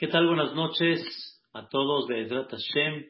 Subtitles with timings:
[0.00, 0.28] ¿Qué tal?
[0.28, 3.06] Buenas noches a todos de Edrat Hashem.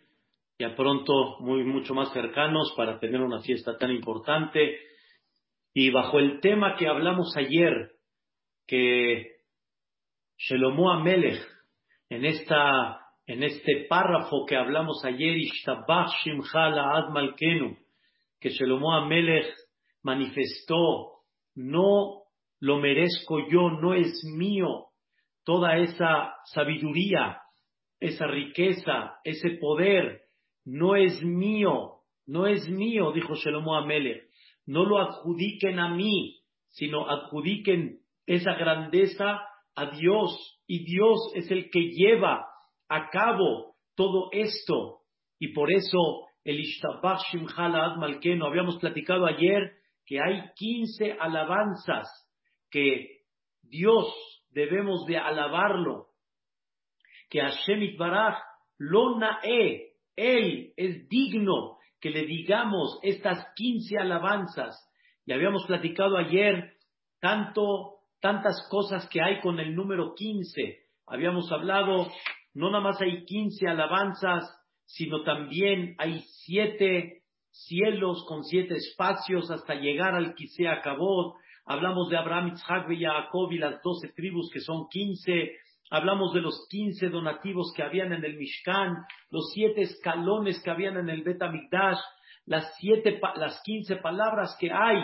[0.58, 4.78] Ya pronto, muy, mucho más cercanos para tener una fiesta tan importante.
[5.74, 7.90] Y bajo el tema que hablamos ayer,
[8.66, 9.32] que
[10.38, 11.46] Shelomo Amelech,
[12.08, 17.76] en, esta, en este párrafo que hablamos ayer, Ishtabach Shimcha La'ad Malkenu,
[18.40, 19.54] que Shelomo Amelech
[20.02, 21.18] manifestó,
[21.54, 22.22] no
[22.60, 24.87] lo merezco yo, no es mío,
[25.48, 27.40] toda esa sabiduría,
[28.00, 30.24] esa riqueza, ese poder,
[30.66, 34.28] no es mío, no es mío, dijo Shelomo Amelech.
[34.66, 39.40] No lo adjudiquen a mí, sino adjudiquen esa grandeza
[39.74, 40.60] a Dios.
[40.66, 42.44] Y Dios es el que lleva
[42.90, 44.98] a cabo todo esto.
[45.38, 52.06] Y por eso el Ishtabach Shimchala Malkeno, habíamos platicado ayer que hay 15 alabanzas
[52.70, 53.22] que
[53.62, 54.12] Dios
[54.58, 56.08] debemos de alabarlo.
[57.30, 58.38] Que Hashem Itbaraj
[58.78, 64.74] lo nae, Él es digno que le digamos estas quince alabanzas.
[65.26, 66.74] Y habíamos platicado ayer
[67.20, 70.86] tanto, tantas cosas que hay con el número quince.
[71.06, 72.10] Habíamos hablado,
[72.54, 74.44] no nada más hay quince alabanzas,
[74.86, 81.36] sino también hay siete cielos con siete espacios hasta llegar al Kisea Kabot
[81.68, 85.52] hablamos de Abraham, Isaac y Jacob y las doce tribus que son quince,
[85.90, 88.96] hablamos de los quince donativos que habían en el Mishkan,
[89.30, 91.40] los siete escalones que habían en el Bet
[92.46, 94.98] las siete, las quince palabras que hay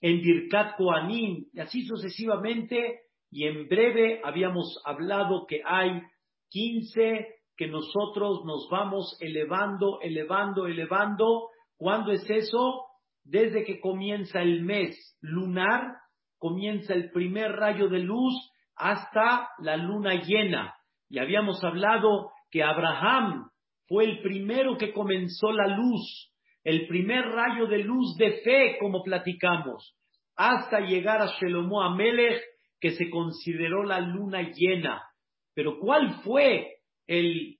[0.00, 6.02] en Birkat Koanim, y así sucesivamente, y en breve habíamos hablado que hay
[6.50, 11.48] quince que nosotros nos vamos elevando, elevando, elevando.
[11.76, 12.86] ¿Cuándo es eso?
[13.24, 15.96] Desde que comienza el mes lunar,
[16.38, 18.34] comienza el primer rayo de luz
[18.74, 20.74] hasta la luna llena.
[21.08, 23.48] Y habíamos hablado que Abraham
[23.86, 26.32] fue el primero que comenzó la luz,
[26.64, 29.96] el primer rayo de luz de fe, como platicamos,
[30.36, 32.42] hasta llegar a Shelomo Amelech,
[32.80, 35.02] que se consideró la luna llena.
[35.54, 37.58] Pero ¿cuál fue el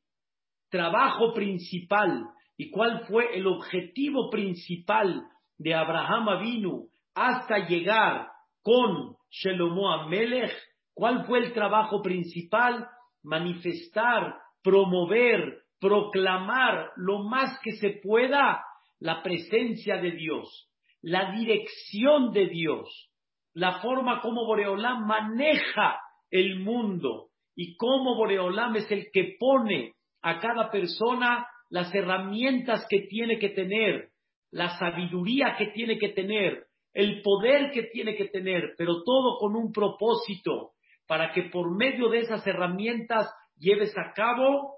[0.71, 2.25] trabajo principal
[2.57, 5.23] y cuál fue el objetivo principal
[5.63, 8.29] de Abraham Avinu hasta llegar
[8.63, 10.53] con Shelomo Amelech,
[10.95, 12.87] ¿cuál fue el trabajo principal?
[13.23, 18.65] Manifestar, promover, proclamar lo más que se pueda
[18.99, 20.69] la presencia de Dios,
[21.01, 23.11] la dirección de Dios,
[23.55, 25.99] la forma como Boreolam maneja
[26.31, 33.01] el mundo y cómo Boreolam es el que pone a cada persona las herramientas que
[33.09, 34.12] tiene que tener
[34.53, 39.57] la sabiduría que tiene que tener, el poder que tiene que tener, pero todo con
[39.57, 40.73] un propósito,
[41.07, 44.77] para que por medio de esas herramientas lleves a cabo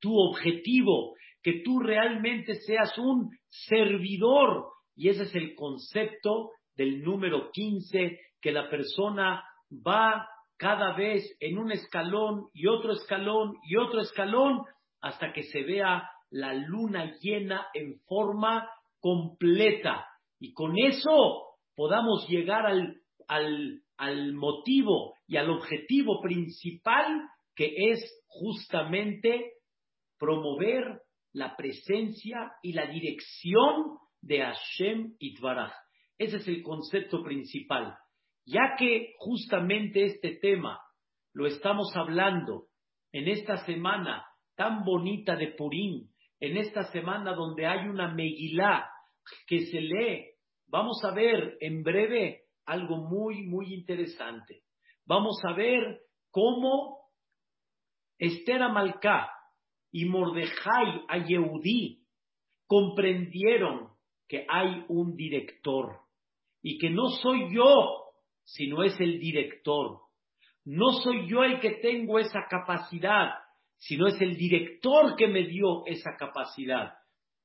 [0.00, 4.66] tu objetivo, que tú realmente seas un servidor.
[4.94, 10.26] Y ese es el concepto del número 15, que la persona va
[10.56, 14.62] cada vez en un escalón y otro escalón y otro escalón
[15.00, 18.68] hasta que se vea la luna llena en forma
[19.00, 20.06] completa
[20.38, 22.96] y con eso podamos llegar al,
[23.26, 27.22] al, al motivo y al objetivo principal
[27.54, 29.52] que es justamente
[30.18, 31.00] promover
[31.32, 35.72] la presencia y la dirección de Hashem Itbaraj.
[36.18, 37.96] Ese es el concepto principal.
[38.44, 40.80] Ya que justamente este tema
[41.32, 42.66] lo estamos hablando
[43.12, 44.24] en esta semana
[44.56, 46.08] tan bonita de Purim,
[46.40, 48.90] en esta semana donde hay una Megilá
[49.46, 50.26] que se lee.
[50.66, 54.62] Vamos a ver en breve algo muy, muy interesante.
[55.04, 57.00] Vamos a ver cómo
[58.18, 59.30] Esther Amalcá
[59.92, 61.24] y Mordejai a
[62.66, 63.88] comprendieron
[64.28, 65.98] que hay un director
[66.62, 68.12] y que no soy yo,
[68.44, 70.02] sino es el director.
[70.64, 73.30] No soy yo el que tengo esa capacidad,
[73.80, 76.92] sino es el director que me dio esa capacidad.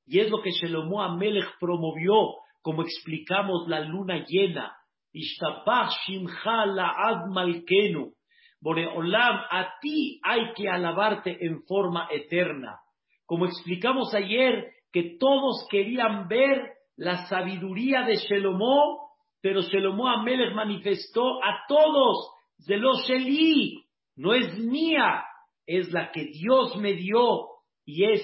[0.06, 2.14] Y es lo que Shelomo Amelech promovió,
[2.62, 4.76] como explicamos la luna llena.
[5.12, 8.12] Ishtabach Shimcha La'ad Malkenu.
[8.60, 12.80] Boreolam, a ti hay que alabarte en forma eterna.
[13.24, 19.10] Como explicamos ayer, que todos querían ver la sabiduría de Shelomo,
[19.40, 22.30] pero Shelomo Amelech manifestó a todos,
[22.66, 23.84] de los Sheli,
[24.16, 25.24] no es mía,
[25.66, 27.46] es la que Dios me dio
[27.84, 28.22] y es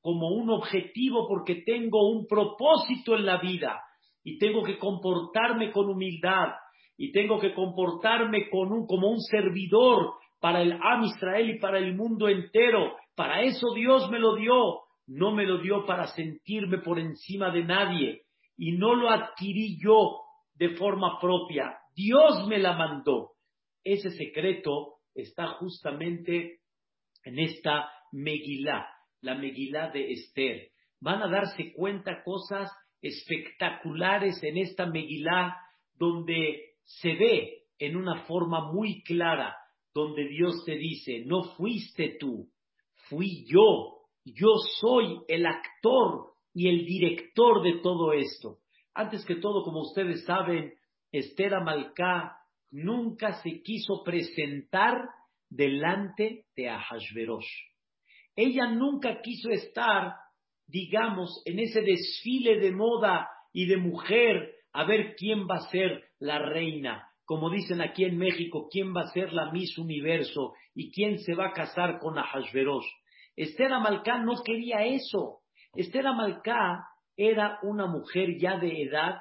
[0.00, 3.80] como un objetivo porque tengo un propósito en la vida
[4.22, 6.48] y tengo que comportarme con humildad
[6.96, 11.78] y tengo que comportarme con un, como un servidor para el Am Israel y para
[11.78, 12.94] el mundo entero.
[13.14, 14.80] Para eso Dios me lo dio.
[15.06, 18.22] No me lo dio para sentirme por encima de nadie.
[18.56, 20.20] Y no lo adquirí yo
[20.54, 21.78] de forma propia.
[21.94, 23.30] Dios me la mandó.
[23.82, 26.59] Ese secreto está justamente
[27.24, 28.86] en esta Megilá,
[29.20, 30.68] la Megilá de Esther.
[31.00, 32.70] Van a darse cuenta cosas
[33.00, 35.56] espectaculares en esta Megilá
[35.94, 39.56] donde se ve en una forma muy clara,
[39.94, 42.48] donde Dios te dice, no fuiste tú,
[43.08, 48.58] fui yo, yo soy el actor y el director de todo esto.
[48.94, 50.74] Antes que todo, como ustedes saben,
[51.12, 52.36] Esther Amalcá
[52.70, 55.08] nunca se quiso presentar
[55.50, 57.50] delante de Ahasverosh.
[58.36, 60.14] Ella nunca quiso estar,
[60.66, 66.04] digamos, en ese desfile de moda y de mujer a ver quién va a ser
[66.20, 67.06] la reina.
[67.24, 71.34] Como dicen aquí en México, quién va a ser la Miss Universo y quién se
[71.34, 72.86] va a casar con Ahasverosh.
[73.36, 75.40] Esther Amalcá no quería eso.
[75.74, 76.84] Esther Amalcá
[77.16, 79.16] era una mujer ya de edad,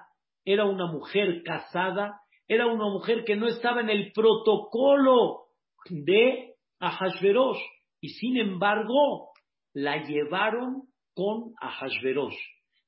[0.45, 5.48] era una mujer casada, era una mujer que no estaba en el protocolo
[5.89, 7.59] de Ahasverosh.
[8.01, 9.31] Y sin embargo,
[9.73, 10.83] la llevaron
[11.13, 12.37] con Ahasverosh.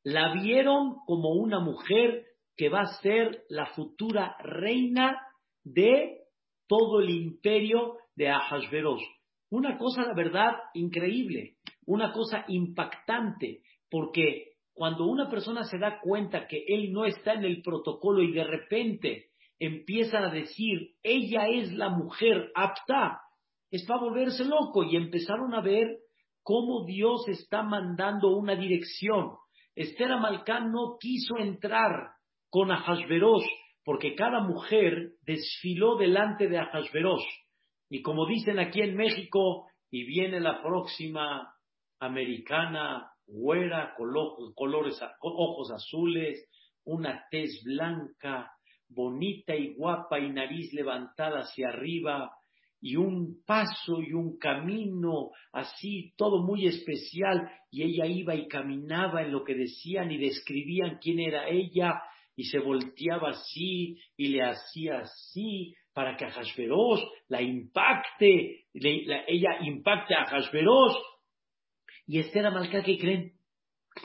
[0.03, 5.19] La vieron como una mujer que va a ser la futura reina
[5.63, 6.19] de
[6.67, 9.03] todo el imperio de Ahasverosh.
[9.49, 16.47] Una cosa, la verdad, increíble, una cosa impactante, porque cuando una persona se da cuenta
[16.47, 19.30] que él no está en el protocolo y de repente
[19.61, 23.21] empiezan a decir, ella es la mujer apta,
[23.69, 25.99] es para volverse loco y empezaron a ver
[26.41, 29.35] cómo Dios está mandando una dirección.
[29.75, 31.91] Esther Amalcán no quiso entrar
[32.49, 33.45] con Ahasverosh,
[33.85, 37.23] porque cada mujer desfiló delante de Ahasverosh.
[37.87, 41.53] Y como dicen aquí en México, y viene la próxima
[41.99, 46.49] americana, güera, colores, ojos azules,
[46.83, 48.51] una tez blanca,
[48.93, 52.31] bonita y guapa y nariz levantada hacia arriba,
[52.83, 59.21] y un paso y un camino así, todo muy especial, y ella iba y caminaba
[59.21, 62.01] en lo que decían y describían quién era ella,
[62.35, 66.31] y se volteaba así y le hacía así para que a
[67.27, 70.95] la impacte, ella impacte a Hashverosh.
[72.07, 73.33] Y Esther Amalcá, ¿qué creen?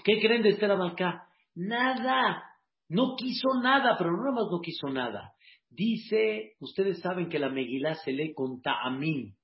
[0.04, 1.28] ¿Qué creen de Esther Amalcá?
[1.54, 2.42] Nada,
[2.88, 5.32] no quiso nada, pero no nada más no quiso nada.
[5.68, 9.34] Dice, ustedes saben que la Megilá se lee con ta'amim,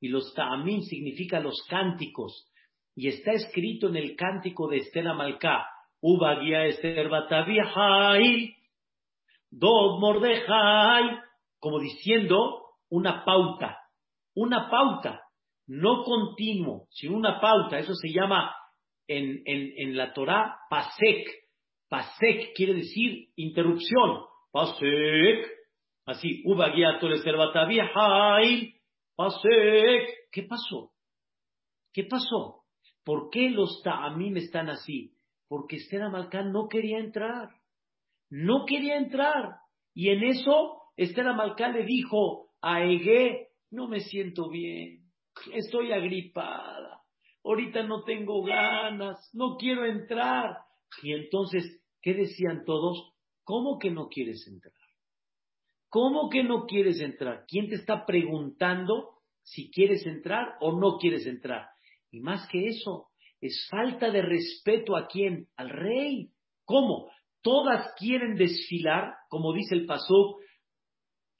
[0.00, 2.50] y los ta'amim significan los cánticos,
[2.94, 5.66] y está escrito en el cántico de Esther Amalcá,
[6.00, 8.54] Ubagia Esther Batavihai,
[9.50, 11.18] Dod Mordejai,
[11.58, 13.78] como diciendo una pauta,
[14.34, 15.22] una pauta,
[15.66, 18.54] no continuo, sino una pauta, eso se llama
[19.06, 21.28] en, en, en la Torah pasek,
[21.88, 25.46] pasek quiere decir interrupción, pasek,
[26.06, 28.74] así, Esther Batavihai,
[29.16, 30.92] pasek, ¿qué pasó?
[31.92, 32.64] ¿Qué pasó?
[33.04, 35.18] ¿Por qué los ta'amim están así?
[35.48, 37.48] porque Esther Amalcán no quería entrar.
[38.30, 39.56] No quería entrar.
[39.94, 45.04] Y en eso Esther Amalcán le dijo a Ege, no me siento bien,
[45.52, 47.02] estoy agripada,
[47.44, 50.58] ahorita no tengo ganas, no quiero entrar.
[51.02, 51.64] Y entonces,
[52.02, 53.12] ¿qué decían todos?
[53.44, 54.74] ¿Cómo que no quieres entrar?
[55.88, 57.44] ¿Cómo que no quieres entrar?
[57.48, 59.10] ¿Quién te está preguntando
[59.42, 61.68] si quieres entrar o no quieres entrar?
[62.10, 63.08] Y más que eso,
[63.40, 65.48] es falta de respeto a quién?
[65.56, 66.30] Al rey.
[66.64, 67.10] ¿Cómo?
[67.42, 70.40] Todas quieren desfilar, como dice el pasuk,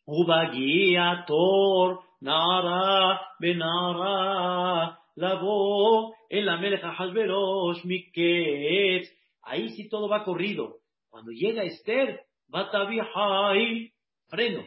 [0.06, 9.08] Ubagia Tor, Nara, Benara, Lavo, El Ameleja Hasberosh, Miket.
[9.48, 10.80] Ahí sí todo va corrido.
[11.08, 13.92] Cuando llega Esther, Batabihai,
[14.28, 14.64] freno.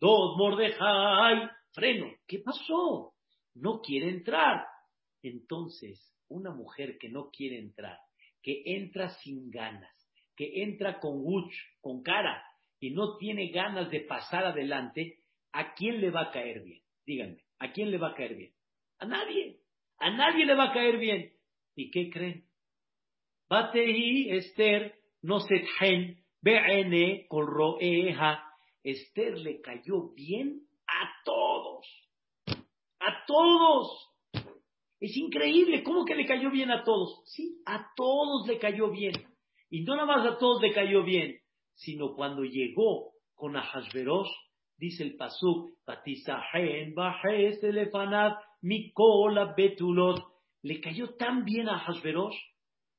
[0.00, 2.12] Dos Mordejai, freno.
[2.26, 3.14] ¿Qué pasó?
[3.54, 4.66] No quiere entrar.
[5.22, 7.98] Entonces, una mujer que no quiere entrar,
[8.42, 9.94] que entra sin ganas,
[10.36, 12.42] que entra con guch, con cara,
[12.80, 15.20] y no tiene ganas de pasar adelante,
[15.52, 16.82] ¿a quién le va a caer bien?
[17.06, 18.52] Díganme, ¿a quién le va a caer bien?
[18.98, 19.60] A nadie,
[19.98, 21.32] a nadie le va a caer bien.
[21.74, 22.45] ¿Y qué creen?
[23.48, 25.64] Batehi Esther no se
[26.40, 28.42] BN con roeja.
[28.82, 31.86] Esther le cayó bien a todos,
[33.00, 34.08] a todos.
[35.00, 37.22] Es increíble, ¿cómo que le cayó bien a todos?
[37.26, 39.12] Sí, a todos le cayó bien.
[39.70, 41.36] Y no nada más a todos le cayó bien,
[41.74, 44.30] sino cuando llegó con Ahasverosh,
[44.78, 45.70] Dice el pasuk,
[48.60, 50.22] Mikola Betulot.
[50.62, 52.36] Le cayó tan bien a Hashverosh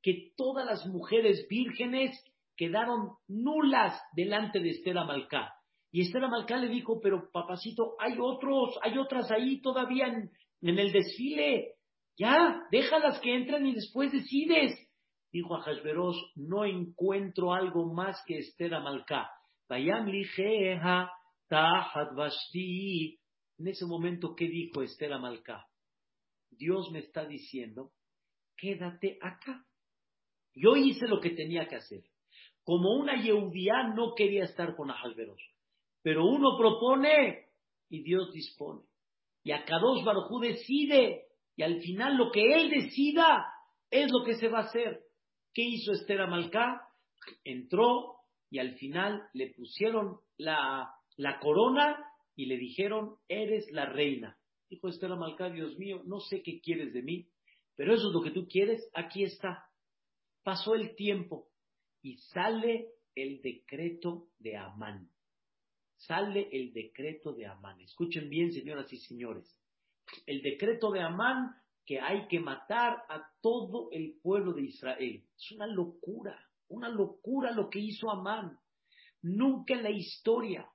[0.08, 2.18] que todas las mujeres vírgenes
[2.56, 5.54] quedaron nulas delante de Esther Amalcá.
[5.92, 10.94] Y Esther Amalcá le dijo, pero papacito, hay otros, hay otras ahí todavía en, el
[10.94, 11.74] desfile.
[12.18, 14.80] Ya, déjalas que entren y después decides.
[15.30, 19.30] Dijo a Hashverosh, no encuentro algo más que Esther Amalcá.
[19.68, 21.12] Vayam lijeha
[23.58, 25.66] En ese momento, ¿qué dijo Esther Amalcá?
[26.50, 27.92] Dios me está diciendo,
[28.56, 29.66] quédate acá.
[30.58, 32.04] Yo hice lo que tenía que hacer.
[32.64, 35.42] Como una Yehudía no quería estar con Ahalveros.
[36.02, 37.46] Pero uno propone
[37.90, 38.82] y Dios dispone.
[39.44, 41.26] Y a Kadosh Barujú decide.
[41.56, 43.46] Y al final lo que él decida
[43.90, 45.02] es lo que se va a hacer.
[45.54, 46.82] ¿Qué hizo Esther Amalcá?
[47.44, 48.18] Entró
[48.50, 51.98] y al final le pusieron la, la corona
[52.36, 54.38] y le dijeron, eres la reina.
[54.70, 57.28] Dijo Esther Amalcá, Dios mío, no sé qué quieres de mí,
[57.76, 59.67] pero eso es lo que tú quieres, aquí está.
[60.48, 61.50] Pasó el tiempo
[62.02, 65.12] y sale el decreto de Amán.
[65.98, 67.82] Sale el decreto de Amán.
[67.82, 69.60] Escuchen bien, señoras y señores.
[70.26, 71.54] El decreto de Amán
[71.86, 75.22] que hay que matar a todo el pueblo de Israel.
[75.36, 78.58] Es una locura, una locura lo que hizo Amán.
[79.22, 80.66] Nunca en la historia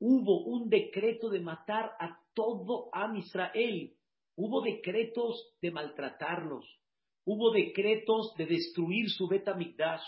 [0.00, 3.96] hubo un decreto de matar a todo Am Israel.
[4.34, 6.81] Hubo decretos de maltratarlos,
[7.24, 10.02] Hubo decretos de destruir su Betamigdash.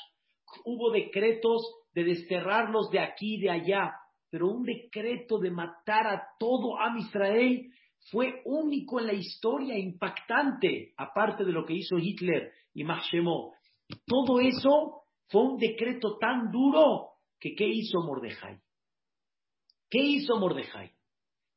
[0.64, 3.94] Hubo decretos de desterrarlos de aquí y de allá.
[4.30, 7.71] Pero un decreto de matar a todo Am Israel
[8.11, 13.54] fue único en la historia, impactante, aparte de lo que hizo Hitler y Machemó.
[14.06, 18.59] Todo eso fue un decreto tan duro que ¿qué hizo Mordejai?
[19.88, 20.92] ¿Qué hizo Mordejai?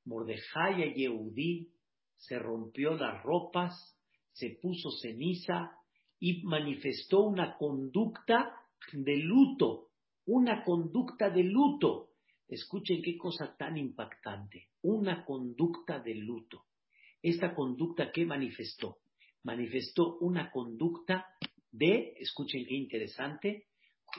[0.06, 1.70] Mordejai a Yehudí
[2.16, 3.97] se rompió las ropas
[4.38, 5.72] se puso ceniza
[6.20, 8.54] y manifestó una conducta
[8.94, 9.90] de luto,
[10.26, 12.12] una conducta de luto.
[12.48, 16.66] Escuchen qué cosa tan impactante, una conducta de luto.
[17.22, 19.00] Esta conducta que manifestó,
[19.44, 21.26] manifestó una conducta
[21.72, 23.66] de, escuchen qué interesante,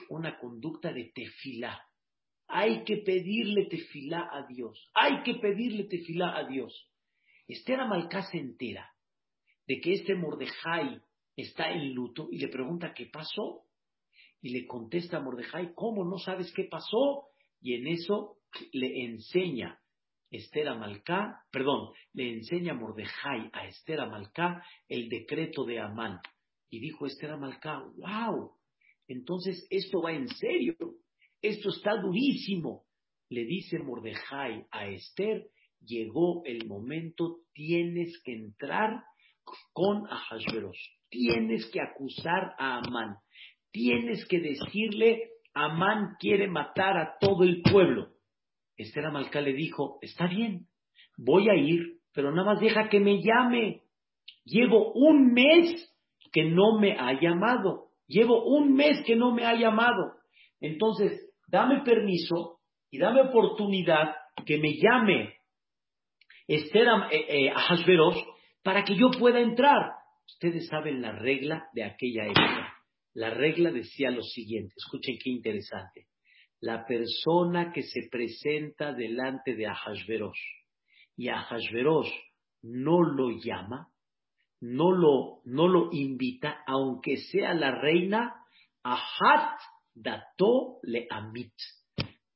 [0.09, 1.81] una conducta de tefilá.
[2.47, 6.91] Hay que pedirle tefilá a Dios, hay que pedirle tefilá a Dios.
[7.47, 8.93] Esther Amalcá se entera
[9.69, 10.99] de que este Mordejai
[11.35, 13.65] está en luto y le pregunta qué pasó.
[14.41, 17.27] Y le contesta a Mordejai, ¿cómo no sabes qué pasó?
[17.61, 18.37] Y en eso
[18.73, 19.79] le enseña
[20.31, 26.19] Esther Amalcá, perdón, le enseña Mordejai a Esther Amalcá el decreto de Amán.
[26.71, 28.53] Y dijo Esther Amalcá, wow,
[29.07, 30.75] entonces esto va en serio,
[31.43, 32.85] esto está durísimo.
[33.29, 35.47] Le dice Mordejai a Esther,
[35.79, 39.03] llegó el momento, tienes que entrar
[39.73, 40.77] con Ahasveros.
[41.09, 43.17] Tienes que acusar a Amán.
[43.71, 48.09] Tienes que decirle, Amán quiere matar a todo el pueblo.
[48.77, 50.67] Esther Amalcá le dijo, está bien,
[51.17, 53.81] voy a ir, pero nada más deja que me llame.
[54.45, 55.93] Llevo un mes
[56.31, 57.89] que no me ha llamado.
[58.07, 60.13] Llevo un mes que no me ha llamado.
[60.61, 64.15] Entonces, dame permiso y dame oportunidad
[64.45, 65.39] que me llame
[66.49, 67.59] Esther eh, eh, a
[68.63, 69.93] para que yo pueda entrar.
[70.27, 72.73] Ustedes saben la regla de aquella época.
[73.13, 76.07] La regla decía lo siguiente, escuchen qué interesante.
[76.61, 80.37] La persona que se presenta delante de Ahasveros
[81.15, 82.07] y Ahasveros
[82.61, 83.87] no lo llama,
[84.61, 88.35] no lo, no lo invita, aunque sea la reina,
[88.83, 89.59] Ahat
[89.93, 91.53] dato le amit.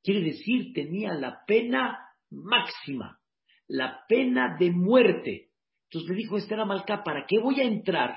[0.02, 1.98] Quiere decir, tenía la pena
[2.30, 3.18] máxima,
[3.66, 5.50] la pena de muerte.
[5.94, 8.10] Entonces le dijo Esther Amalcá, ¿para qué voy a entrar,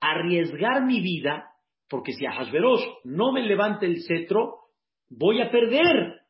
[0.00, 1.48] a arriesgar mi vida?
[1.88, 4.70] Porque si a Hasberos no me levante el cetro,
[5.08, 6.22] voy a perder.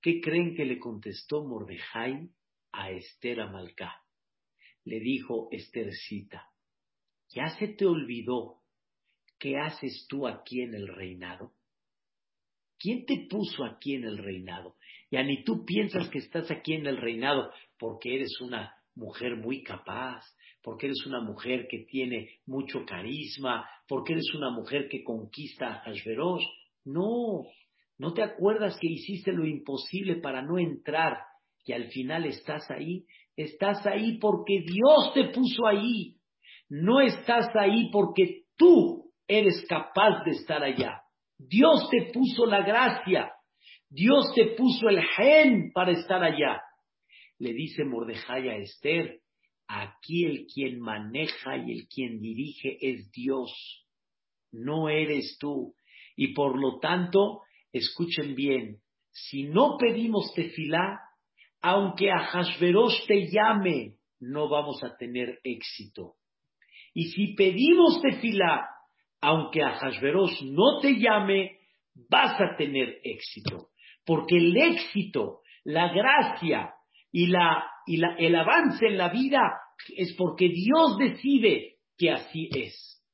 [0.00, 2.30] ¿Qué creen que le contestó Mordejai
[2.72, 4.00] a Esther Amalcá?
[4.84, 6.48] Le dijo Esthercita,
[7.28, 8.62] ¿ya se te olvidó
[9.38, 11.52] qué haces tú aquí en el reinado?
[12.78, 14.76] ¿Quién te puso aquí en el reinado?
[15.10, 19.62] Ya ni tú piensas que estás aquí en el reinado porque eres una mujer muy
[19.62, 20.24] capaz,
[20.62, 25.80] porque eres una mujer que tiene mucho carisma, porque eres una mujer que conquista a
[25.80, 26.44] Hashverosh.
[26.84, 27.44] No,
[27.98, 31.18] no te acuerdas que hiciste lo imposible para no entrar
[31.64, 33.04] y al final estás ahí.
[33.36, 36.16] Estás ahí porque Dios te puso ahí.
[36.68, 41.02] No estás ahí porque tú eres capaz de estar allá.
[41.38, 43.30] Dios te puso la gracia.
[43.88, 46.60] Dios te puso el gen para estar allá.
[47.40, 49.20] Le dice Mordejai a Esther,
[49.66, 53.50] aquí el quien maneja y el quien dirige es Dios,
[54.52, 55.74] no eres tú.
[56.16, 57.40] Y por lo tanto,
[57.72, 58.80] escuchen bien,
[59.10, 61.00] si no pedimos tefilá,
[61.62, 66.16] aunque a Hashverosh te llame, no vamos a tener éxito.
[66.92, 68.68] Y si pedimos tefilá,
[69.22, 71.58] aunque a Hashverosh no te llame,
[71.94, 73.68] vas a tener éxito.
[74.04, 76.74] Porque el éxito, la gracia
[77.12, 79.40] y, la, y el avance en la vida
[79.96, 83.04] es porque Dios decide que así es.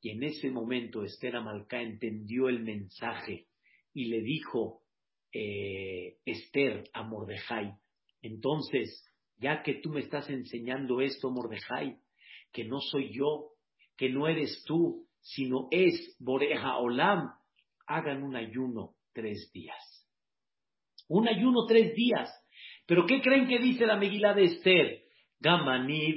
[0.00, 3.46] Y en ese momento Esther Amalcá entendió el mensaje
[3.92, 4.82] y le dijo
[5.32, 7.72] eh, Esther a Mordejai,
[8.22, 9.04] entonces,
[9.36, 11.98] ya que tú me estás enseñando esto, Mordejai,
[12.52, 13.52] que no soy yo,
[13.96, 17.30] que no eres tú, sino es Boreja Olam,
[17.86, 19.76] hagan un ayuno tres días.
[21.08, 22.30] Un ayuno tres días.
[22.86, 25.02] Pero ¿qué creen que dice la Megilá de Esther?
[25.38, 26.14] Gamani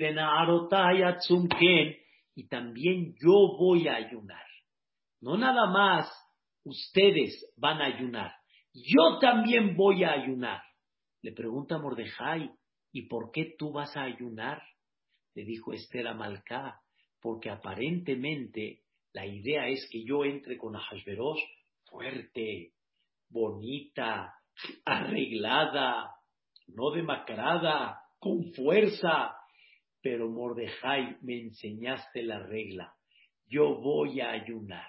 [2.36, 4.46] y también yo voy a ayunar.
[5.22, 6.10] No nada más
[6.64, 8.32] ustedes van a ayunar,
[8.74, 10.62] yo también voy a ayunar.
[11.22, 12.50] Le pregunta Mordejai,
[12.94, 14.62] ¿y por qué tú vas a ayunar?
[15.36, 16.80] Le dijo Esther a Malcá,
[17.20, 21.40] porque aparentemente la idea es que yo entre con Ahasveros
[21.84, 22.74] fuerte,
[23.30, 24.34] bonita,
[24.86, 26.19] arreglada,
[26.76, 29.36] no demacrada, con fuerza.
[30.02, 32.94] Pero Mordejai, me enseñaste la regla.
[33.48, 34.88] Yo voy a ayunar.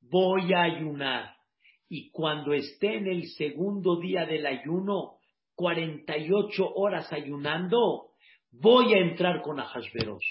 [0.00, 1.34] Voy a ayunar.
[1.88, 5.18] Y cuando esté en el segundo día del ayuno,
[5.54, 8.10] 48 horas ayunando,
[8.50, 10.24] voy a entrar con Ahasveros.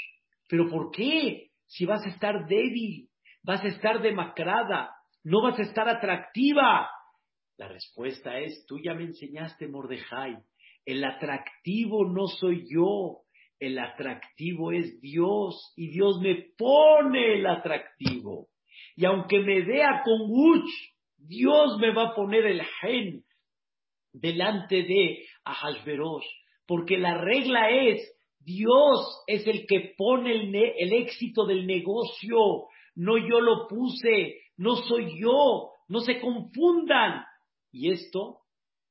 [0.48, 1.50] ¿Pero por qué?
[1.66, 3.10] Si vas a estar débil,
[3.44, 4.92] vas a estar demacrada,
[5.24, 6.90] no vas a estar atractiva.
[7.58, 10.38] La respuesta es, tú ya me enseñaste, Mordejai,
[10.86, 13.22] el atractivo no soy yo,
[13.60, 18.48] el atractivo es Dios y Dios me pone el atractivo.
[18.96, 20.70] Y aunque me vea con Uch,
[21.18, 23.24] Dios me va a poner el gen
[24.12, 26.26] delante de Ahasveros,
[26.68, 28.02] porque la regla es,
[28.40, 35.20] Dios es el que pone el éxito del negocio, no yo lo puse, no soy
[35.20, 37.24] yo, no se confundan.
[37.72, 38.43] Y esto,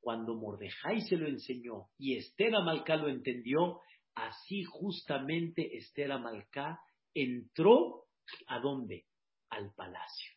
[0.02, 3.80] cuando Mordejai se lo enseñó y Esther Amalcá lo entendió,
[4.14, 6.78] así justamente Esther Amalcá
[7.14, 8.04] entró
[8.48, 9.06] a dónde?
[9.48, 10.32] Al palacio.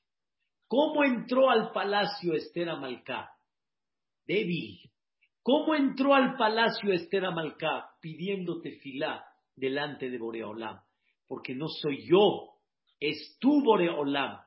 [0.67, 3.35] ¿Cómo entró al palacio Esther Amalcá?
[4.25, 4.79] débil.
[5.41, 9.23] ¿Cómo entró al palacio Esther Amalcá pidiéndote filá
[9.55, 10.79] delante de Boreolam?
[11.27, 12.55] Porque no soy yo,
[12.99, 14.39] es tú Boreolam.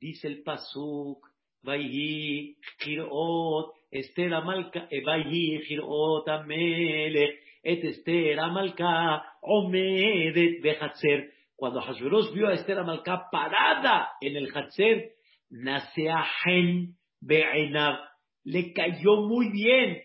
[0.00, 1.28] Dice el Pasuk,
[1.62, 11.30] Vayhi Girot, Esther Amalcá, eh, Vayhi Girot Amelech, et Esther Amalcá, Omedet Behatzer.
[11.56, 15.10] Cuando Hashverosh vio a Esther Amalcá parada en el Hatzer,
[15.50, 17.98] Naseahen Be'enav
[18.44, 20.02] le cayó muy bien.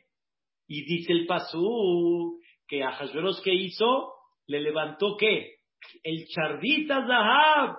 [0.67, 4.13] Y dice el Pasú que a Hashverosh que hizo,
[4.47, 5.55] le levantó qué?
[6.03, 7.77] El charbita zahab,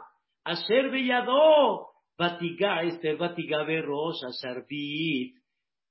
[0.66, 4.32] ser bellado, batiga, este batiga berrosh, a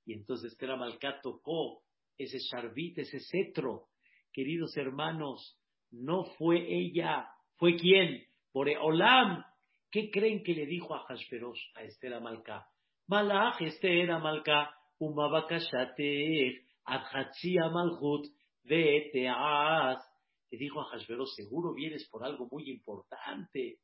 [0.06, 1.82] Y entonces Esther Malká tocó
[2.18, 3.88] ese charbit, ese cetro.
[4.32, 5.60] Queridos hermanos,
[5.92, 8.24] no fue ella, fue quién?
[8.52, 9.44] Por Olam.
[9.92, 12.68] ¿Qué creen que le dijo a Hashverosh, a Esther Amalcá?
[13.08, 18.28] Malach Esther Amalka, Umabakashatech, Adhatzia Malchut,
[18.64, 20.04] Veteaz.
[20.52, 23.80] Le dijo a Hashverosh, seguro vienes por algo muy importante.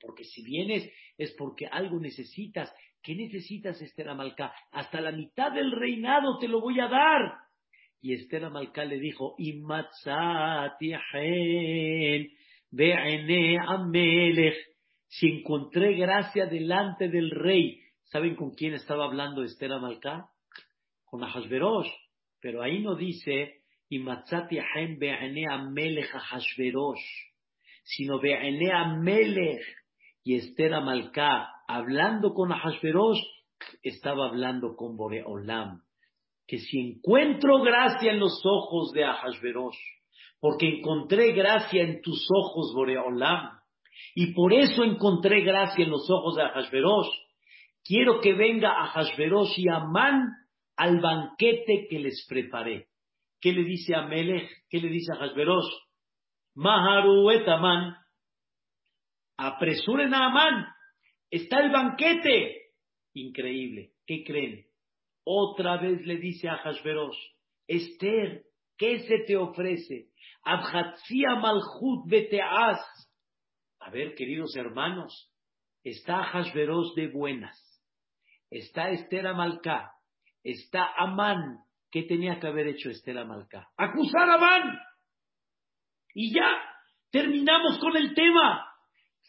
[0.00, 2.74] Porque si vienes es porque algo necesitas.
[3.02, 4.52] ¿Qué necesitas, Esther Amalcá?
[4.72, 7.32] Hasta la mitad del reinado te lo voy a dar.
[8.00, 9.34] Y Esther Amalcá le dijo,
[13.58, 14.56] Amelech.
[15.06, 17.80] Si encontré gracia delante del rey,
[18.10, 20.30] ¿Saben con quién estaba hablando Esther Amalcá?
[21.04, 21.90] Con Ahasverosh.
[22.40, 23.60] Pero ahí no dice,
[27.84, 29.60] sino Be'enea Melech.
[30.24, 33.20] Y Esther Amalcá, hablando con Ahasverosh,
[33.82, 35.82] estaba hablando con Boreolam.
[36.46, 39.78] Que si encuentro gracia en los ojos de Ahasverosh,
[40.40, 43.58] porque encontré gracia en tus ojos, Boreolam,
[44.14, 47.08] y por eso encontré gracia en los ojos de Ahasverosh,
[47.84, 50.28] quiero que venga a Hashverosh y Amán
[50.76, 52.86] al banquete que les preparé.
[53.40, 54.48] ¿Qué le dice a Melech?
[54.68, 55.70] ¿Qué le dice a Hashverosh?
[56.54, 57.96] Maharu et Amán.
[59.38, 60.66] Apresuren a Amán.
[61.30, 62.72] Está el banquete.
[63.14, 63.92] Increíble.
[64.06, 64.66] ¿Qué creen?
[65.24, 67.18] Otra vez le dice a Hashverosh,
[67.66, 68.44] Esther,
[68.78, 70.06] ¿Qué se te ofrece?
[70.44, 72.80] Abhatzia malchut beteaz.
[73.80, 75.32] A ver, queridos hermanos,
[75.82, 77.58] está Hashverosh de buenas,
[78.50, 79.92] está Esther Amalcá,
[80.44, 81.58] está Amán.
[81.90, 83.68] ¿Qué tenía que haber hecho Esther Amalcá?
[83.76, 84.78] Acusar a Amán.
[86.14, 86.48] Y ya,
[87.10, 88.64] terminamos con el tema.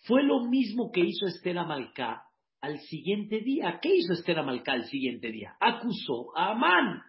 [0.09, 2.23] Fue lo mismo que hizo Esther Amalcá
[2.61, 3.77] al siguiente día.
[3.79, 5.55] ¿Qué hizo Esther Amalcá al siguiente día?
[5.59, 7.03] Acusó a Amán.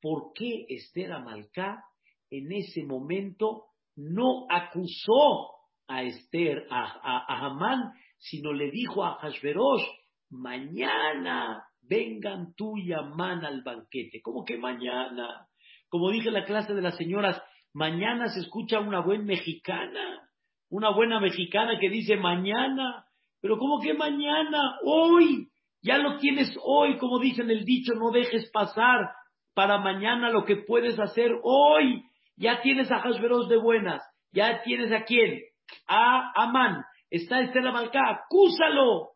[0.00, 1.82] ¿Por qué Esther Amalcá
[2.30, 3.64] en ese momento
[3.96, 5.56] no acusó
[5.88, 9.82] a Esther, a, Amán, sino le dijo a Hashverosh,
[10.30, 14.20] mañana vengan tú y Amán al banquete.
[14.22, 15.48] ¿Cómo que mañana?
[15.88, 20.25] Como dije en la clase de las señoras, mañana se escucha una buena mexicana,
[20.68, 23.06] una buena mexicana que dice mañana,
[23.40, 24.78] pero ¿cómo que mañana?
[24.84, 25.48] Hoy,
[25.82, 29.10] ya lo tienes hoy, como dicen el dicho, no dejes pasar
[29.54, 32.02] para mañana lo que puedes hacer hoy.
[32.36, 34.02] Ya tienes a Hashverosh de buenas,
[34.32, 35.40] ya tienes a quién,
[35.86, 39.12] a Amán, está Estela Malcá, acúsalo.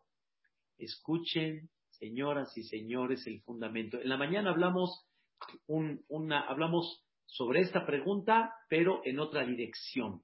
[0.77, 3.99] Escuchen, señoras y señores, el fundamento.
[4.01, 5.05] En la mañana hablamos,
[5.67, 10.21] una, hablamos sobre esta pregunta, pero en otra dirección.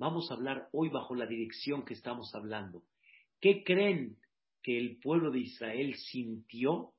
[0.00, 2.84] Vamos a hablar hoy bajo la dirección que estamos hablando.
[3.38, 4.16] ¿Qué creen
[4.62, 6.94] que el pueblo de Israel sintió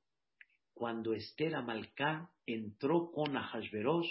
[0.76, 4.08] cuando Esther Amalcá entró con Ahasverosh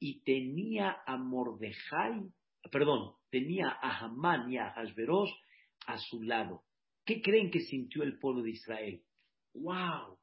[0.00, 2.28] y tenía a Mordejai,
[2.72, 5.30] perdón, tenía a Hamán y a Ahasverosh
[5.86, 6.64] a su lado?
[7.04, 9.02] ¿Qué creen que sintió el pueblo de Israel?
[9.54, 10.18] ¡Wow!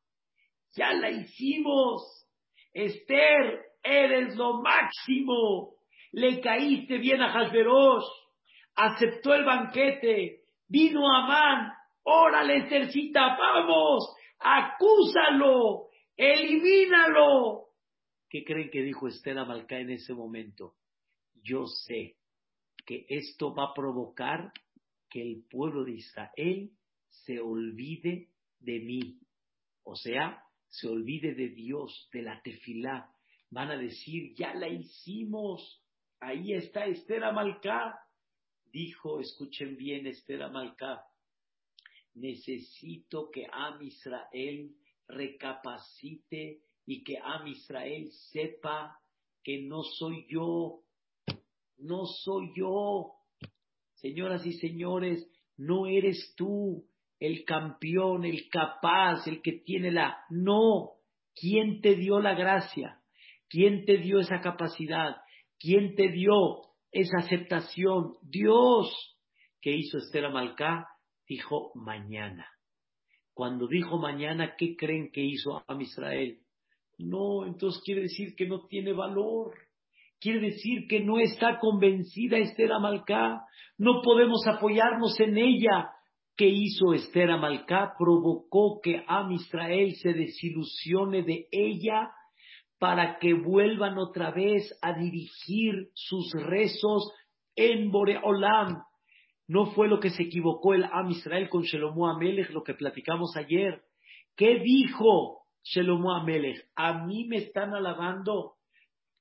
[0.76, 2.28] ¡Ya la hicimos!
[2.74, 5.78] Esther, eres lo máximo.
[6.14, 8.06] Le caíste bien a Hasberosh.
[8.76, 10.44] Aceptó el banquete.
[10.68, 11.74] Vino Amán.
[12.04, 14.16] Órale, Esthercita, vamos.
[14.40, 15.88] Acúsalo.
[16.16, 17.66] Elimínalo.
[18.30, 20.76] ¿Qué creen que dijo Esther Amalcá en ese momento?
[21.44, 22.16] Yo sé
[22.86, 24.52] que esto va a provocar
[25.10, 26.72] que el pueblo de Israel
[27.10, 29.20] se olvide de mí.
[29.84, 33.10] O sea, se olvide de Dios, de la tefilá.
[33.50, 35.83] Van a decir, ya la hicimos.
[36.26, 38.00] Ahí está Esther Amalcá.
[38.72, 41.04] Dijo, escuchen bien, Esther Amalcá.
[42.14, 44.74] Necesito que Am Israel
[45.10, 48.98] recapacite y que Am Israel sepa
[49.44, 50.84] que no soy yo,
[51.80, 53.16] no soy yo.
[53.96, 56.88] Señoras y señores, no eres tú,
[57.20, 60.24] el campeón, el capaz, el que tiene la...
[60.30, 60.92] No,
[61.36, 63.02] ¿quién te dio la gracia?
[63.50, 65.18] ¿Quién te dio esa capacidad?
[65.64, 66.34] ¿Quién te dio
[66.92, 68.16] esa aceptación?
[68.22, 69.18] Dios.
[69.62, 70.90] ¿Qué hizo Esther Amalcá?
[71.26, 72.46] Dijo mañana.
[73.34, 76.40] Cuando dijo mañana, ¿qué creen que hizo a Israel?
[76.98, 79.54] No, entonces quiere decir que no tiene valor.
[80.20, 83.46] Quiere decir que no está convencida Esther Amalcá.
[83.78, 85.94] No podemos apoyarnos en ella
[86.36, 87.94] ¿Qué hizo Esther Amalcá?
[87.98, 92.10] Provocó que Am Israel se desilusione de ella
[92.84, 97.14] para que vuelvan otra vez a dirigir sus rezos
[97.56, 98.84] en Boreolam.
[99.48, 103.38] No fue lo que se equivocó el Am Israel con Shelomo Amelech, lo que platicamos
[103.38, 103.84] ayer.
[104.36, 106.58] ¿Qué dijo Shelomo Amelech?
[106.76, 108.56] A mí me están alabando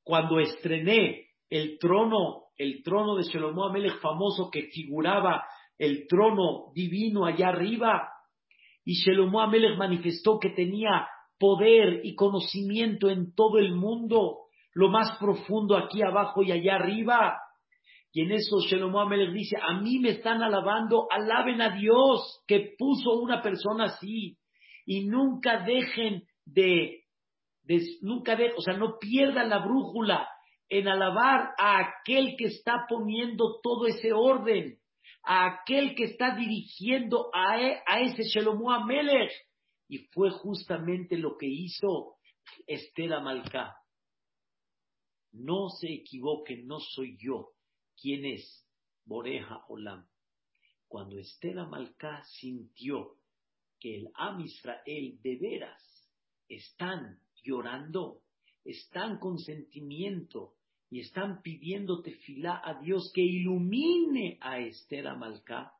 [0.02, 5.44] cuando estrené el trono, el trono de Shelomo Amelech famoso que figuraba
[5.78, 8.08] el trono divino allá arriba.
[8.84, 11.06] Y Shelomo Amelech manifestó que tenía
[11.42, 14.42] poder y conocimiento en todo el mundo,
[14.74, 17.36] lo más profundo aquí abajo y allá arriba.
[18.12, 22.76] Y en eso Shelomo Amelech dice, a mí me están alabando, alaben a Dios que
[22.78, 24.38] puso una persona así.
[24.86, 27.00] Y nunca dejen de,
[28.02, 30.28] nunca de, o sea, no pierdan la brújula
[30.68, 34.78] en alabar a aquel que está poniendo todo ese orden
[35.24, 39.32] a aquel que está dirigiendo a, e, a ese Shelomo Amelech.
[39.92, 42.16] Y fue justamente lo que hizo
[42.66, 43.76] Esther Amalcá.
[45.32, 47.50] No se equivoquen, no soy yo.
[48.00, 48.66] ¿Quién es?
[49.04, 50.08] Boreja Olam.
[50.88, 53.18] Cuando Esther Amalcá sintió
[53.78, 56.08] que el Am Israel de veras
[56.48, 58.22] están llorando,
[58.64, 60.54] están con sentimiento,
[60.88, 65.70] y están pidiendo tefilá a Dios que ilumine a Esther Amalcá,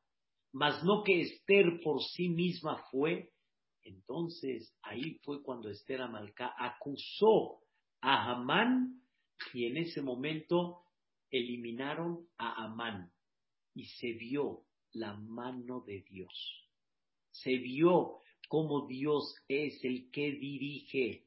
[0.53, 3.32] mas no que Esther por sí misma fue,
[3.85, 7.61] entonces ahí fue cuando Esther Amalcá acusó
[8.01, 9.03] a Amán
[9.53, 10.83] y en ese momento
[11.31, 13.13] eliminaron a Amán
[13.75, 16.69] y se vio la mano de Dios.
[17.31, 18.19] Se vio
[18.49, 21.25] como Dios es el que dirige.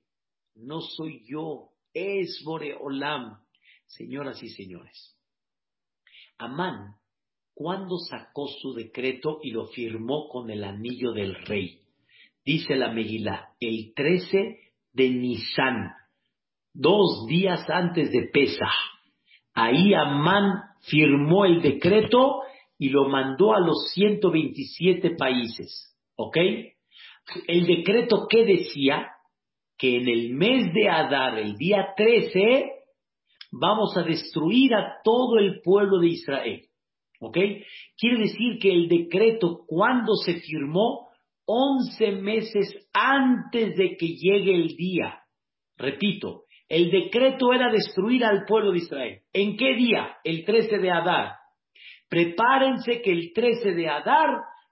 [0.53, 3.45] No soy yo, es Boreolam
[3.87, 5.15] Señoras y señores,
[6.37, 6.95] Amán,
[7.53, 11.84] cuando sacó su decreto y lo firmó con el anillo del rey?
[12.45, 14.59] Dice la Megilá, el 13
[14.93, 15.93] de Nisan,
[16.73, 18.69] dos días antes de Pesach.
[19.55, 22.41] Ahí Amán firmó el decreto
[22.77, 25.97] y lo mandó a los 127 países.
[26.15, 26.37] ¿Ok?
[27.47, 29.07] El decreto que decía
[29.75, 32.71] que en el mes de Adar, el día 13,
[33.51, 36.61] vamos a destruir a todo el pueblo de Israel.
[37.19, 37.37] ¿Ok?
[37.97, 41.04] Quiere decir que el decreto, cuando se firmó,
[41.45, 45.21] 11 meses antes de que llegue el día.
[45.77, 49.21] Repito, el decreto era destruir al pueblo de Israel.
[49.33, 50.17] ¿En qué día?
[50.23, 51.33] El 13 de Adar.
[52.09, 54.29] Prepárense que el 13 de Adar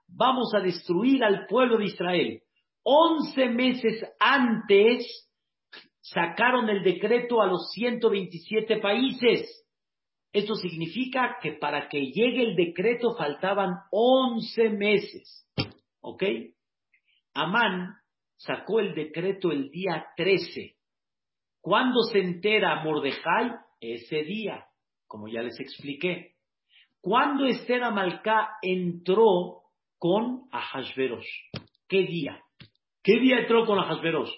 [0.07, 2.41] vamos a destruir al pueblo de Israel.
[2.83, 5.29] 11 meses antes
[6.01, 9.65] sacaron el decreto a los 127 países.
[10.31, 15.47] Esto significa que para que llegue el decreto faltaban 11 meses.
[16.01, 16.23] ¿Ok?
[17.33, 17.95] Amán
[18.37, 20.75] sacó el decreto el día 13.
[21.61, 23.51] ¿Cuándo se entera Mordejai?
[23.79, 24.65] Ese día,
[25.07, 26.35] como ya les expliqué.
[27.01, 29.63] ¿Cuándo Esther Amalcá entró
[29.97, 31.25] con Ahasveros?
[31.87, 32.41] ¿Qué día?
[33.01, 34.33] ¿Qué día entró con Ahasveros?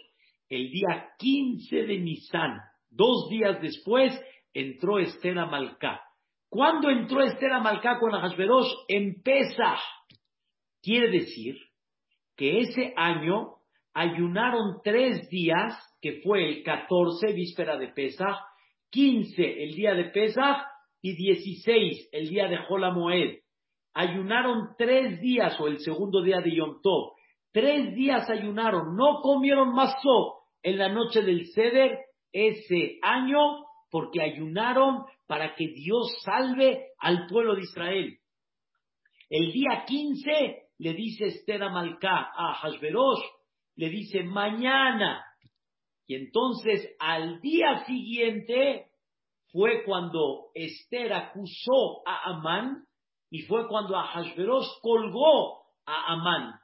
[0.49, 2.57] El día 15 de Nisan.
[2.89, 4.19] Dos días después
[4.53, 6.01] entró Esther Amalcá.
[6.49, 8.85] ¿Cuándo entró Esther Amalcá con Ahasveros?
[8.87, 9.79] En Pesach.
[10.81, 11.57] Quiere decir
[12.35, 13.55] que ese año
[13.93, 18.37] ayunaron tres días, que fue el 14, víspera de Pesach,
[18.91, 20.57] 15, el día de Pesach,
[21.01, 23.37] y 16, el día de Jolamoed.
[23.93, 27.13] Ayunaron tres días, o el segundo día de Yom Tov.
[27.51, 31.99] Tres días ayunaron, no comieron mazo en la noche del Seder
[32.33, 33.37] ese año,
[33.89, 38.17] porque ayunaron para que Dios salve al pueblo de Israel.
[39.29, 43.23] El día 15 le dice Esther a a Hashverosh,
[43.75, 45.23] le dice mañana.
[46.07, 48.91] Y entonces al día siguiente
[49.51, 52.85] fue cuando Esther acusó a Amán
[53.29, 56.59] y fue cuando a Hashverosh colgó a Amán.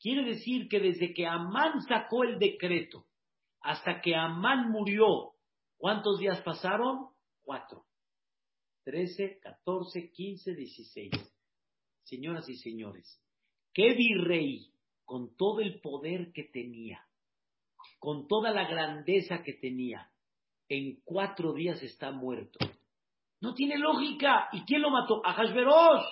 [0.00, 3.06] Quiere decir que desde que Amán sacó el decreto
[3.60, 5.32] hasta que Amán murió,
[5.76, 7.08] ¿cuántos días pasaron?
[7.42, 7.84] Cuatro.
[8.84, 11.12] Trece, catorce, quince, dieciséis.
[12.04, 13.20] Señoras y señores,
[13.76, 14.72] ¿qué virrey
[15.04, 17.04] con todo el poder que tenía,
[17.98, 20.10] con toda la grandeza que tenía,
[20.68, 22.58] en cuatro días está muerto.
[23.40, 24.48] No tiene lógica.
[24.52, 25.20] ¿Y quién lo mató?
[25.24, 26.04] A Hashverosh.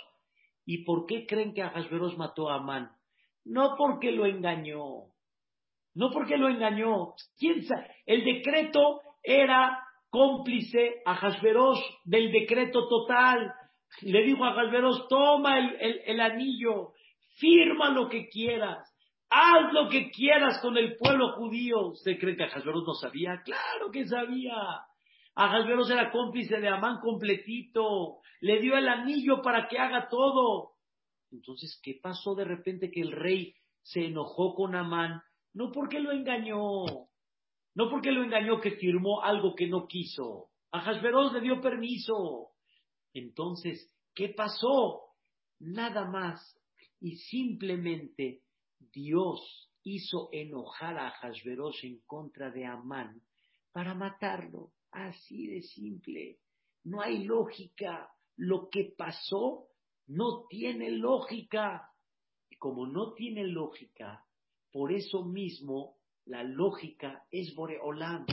[0.67, 2.93] ¿Y por qué creen que Hashverosh mató a Amán?
[3.45, 5.07] No porque lo engañó.
[5.95, 7.15] No porque lo engañó.
[7.39, 7.91] ¿Quién sabe?
[8.05, 13.53] El decreto era cómplice a Hashverosh del decreto total.
[14.03, 16.94] Le dijo a Hashverosh, toma el anillo,
[17.35, 18.95] firma lo que quieras,
[19.31, 21.89] haz lo que quieras con el pueblo judío.
[21.89, 23.43] ¿Usted cree que Ahasveros no sabía?
[23.45, 24.55] Claro que sabía.
[25.35, 30.75] Ahasveros era cómplice de Amán completito, le dio el anillo para que haga todo.
[31.33, 35.21] Entonces, ¿qué pasó de repente que el rey se enojó con Amán?
[35.53, 36.85] No porque lo engañó,
[37.75, 40.51] no porque lo engañó que firmó algo que no quiso.
[40.71, 42.51] A le dio permiso.
[43.13, 45.03] Entonces, ¿qué pasó?
[45.61, 46.61] Nada más
[47.05, 48.41] y simplemente
[48.79, 53.21] Dios hizo enojar a Hashverosh en contra de Amán
[53.73, 54.71] para matarlo.
[54.91, 56.39] Así de simple.
[56.83, 58.09] No hay lógica.
[58.37, 59.67] Lo que pasó
[60.07, 61.91] no tiene lógica.
[62.49, 64.25] Y como no tiene lógica,
[64.73, 68.25] por eso mismo la lógica es Boreolam.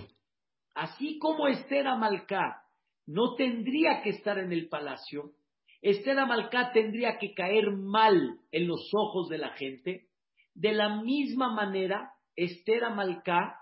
[0.75, 2.63] Así como Esther Amalcá
[3.05, 5.33] no tendría que estar en el palacio,
[5.81, 10.07] Esther Amalcá tendría que caer mal en los ojos de la gente.
[10.53, 13.57] De la misma manera, Esther Amalcá,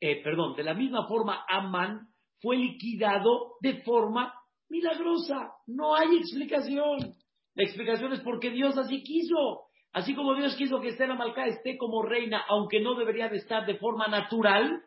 [0.00, 2.08] eh, perdón, de la misma forma, Amán
[2.40, 4.32] fue liquidado de forma
[4.70, 5.52] milagrosa.
[5.66, 7.14] No hay explicación.
[7.54, 9.66] La explicación es porque Dios así quiso.
[9.92, 13.66] Así como Dios quiso que Esther Amalcá esté como reina, aunque no debería de estar
[13.66, 14.82] de forma natural,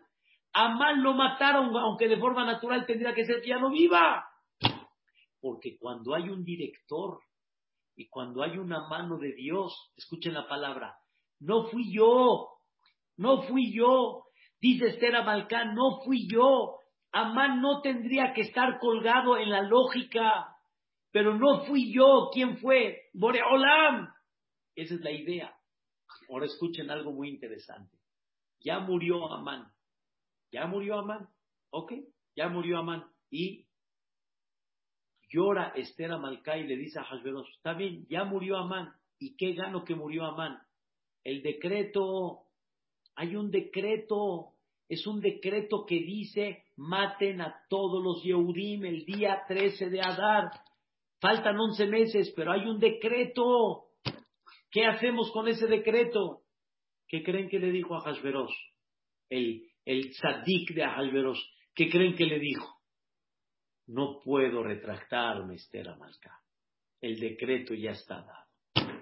[0.54, 4.26] Amán lo mataron, aunque de forma natural tendría que ser que ya no viva.
[5.42, 7.20] Porque cuando hay un director
[7.96, 10.96] y cuando hay una mano de Dios, escuchen la palabra,
[11.40, 12.50] no fui yo,
[13.18, 14.26] no fui yo,
[14.60, 16.78] dice Esther Amalcán, no fui yo.
[17.12, 20.56] Amán no tendría que estar colgado en la lógica,
[21.12, 22.30] pero no fui yo.
[22.32, 23.10] ¿Quién fue?
[23.14, 24.08] Boreolam.
[24.76, 25.54] Esa es la idea.
[26.30, 27.98] Ahora escuchen algo muy interesante.
[28.62, 29.72] Ya murió Amán.
[30.52, 31.28] Ya murió Amán.
[31.72, 31.94] Ok,
[32.36, 33.04] ya murió Amán.
[33.30, 33.66] ¿Y
[35.32, 38.94] llora Esther Amalcá y le dice a Hashverosh, está bien, ya murió Amán.
[39.18, 40.60] ¿Y qué gano que murió Amán?
[41.24, 42.44] El decreto,
[43.16, 44.54] hay un decreto,
[44.90, 50.50] es un decreto que dice, maten a todos los Yehudim el día 13 de Adar.
[51.20, 53.86] Faltan 11 meses, pero hay un decreto.
[54.72, 56.42] ¿Qué hacemos con ese decreto?
[57.08, 58.54] ¿Qué creen que le dijo a Hashverosh?
[59.30, 61.42] El, el tzadik de Hashverosh.
[61.76, 62.81] ¿Qué creen que le dijo?
[63.88, 66.40] No puedo retractarme, Esther Amalcá.
[67.00, 69.02] El decreto ya está dado.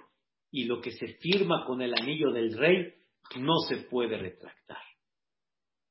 [0.51, 2.93] Y lo que se firma con el anillo del rey
[3.37, 4.81] no se puede retractar.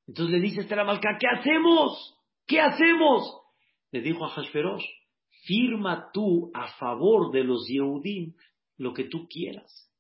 [0.07, 2.19] Entonces le dice Esther Amalcá, ¿qué hacemos?
[2.47, 3.23] ¿Qué hacemos?
[3.93, 4.85] Le dijo a Hashverosh,
[5.45, 8.35] firma tú a favor de los Yehudim
[8.79, 9.93] lo que tú quieras.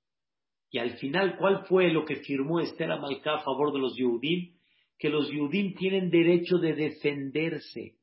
[0.70, 4.56] Y al final, ¿cuál fue lo que firmó Esther Amalcá a favor de los Yehudim?
[4.98, 7.97] Que los Yehudim tienen derecho de defenderse.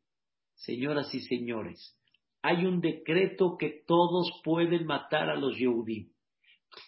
[0.56, 1.98] Señoras y señores,
[2.42, 6.12] hay un decreto que todos pueden matar a los Yehudim.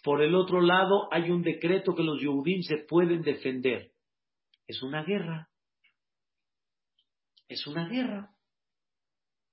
[0.02, 3.92] Por el otro lado, hay un decreto que los Yehudim se pueden defender.
[4.66, 5.48] Es una guerra.
[7.48, 8.30] Es una guerra.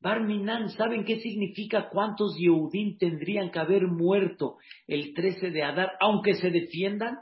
[0.02, 6.36] Barminan, ¿saben qué significa cuántos Yehudim tendrían que haber muerto el 13 de Adar, aunque
[6.36, 7.18] se defiendan?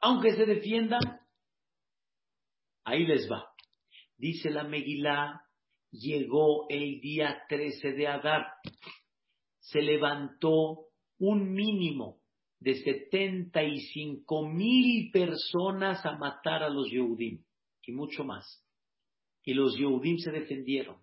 [0.00, 1.02] Aunque se defiendan.
[2.84, 3.50] Ahí les va.
[4.16, 5.43] Dice la Megilá,
[5.94, 8.46] llegó el día 13 de Adar.
[9.60, 10.86] Se levantó
[11.18, 12.20] un mínimo
[12.58, 17.42] de 75 mil personas a matar a los Yehudim
[17.86, 18.62] y mucho más.
[19.44, 20.96] Y los Yehudim se defendieron.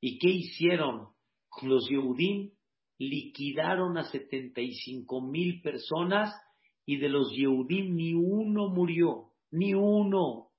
[0.00, 1.08] ¿Y qué hicieron
[1.62, 2.52] los Yehudim?
[2.98, 6.32] Liquidaron a 75 mil personas
[6.86, 10.50] y de los Yehudim ni uno murió, ni uno.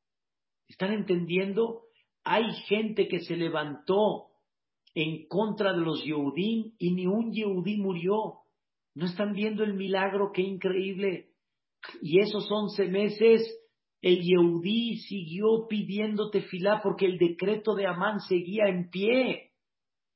[0.68, 1.85] ¿Están entendiendo?
[2.26, 4.32] Hay gente que se levantó
[4.96, 8.40] en contra de los Yehudim y ni un Yehudí murió.
[8.96, 10.32] ¿No están viendo el milagro?
[10.34, 11.30] ¡Qué increíble!
[12.02, 13.48] Y esos once meses
[14.02, 19.52] el Yehudí siguió pidiendo tefilá porque el decreto de Amán seguía en pie.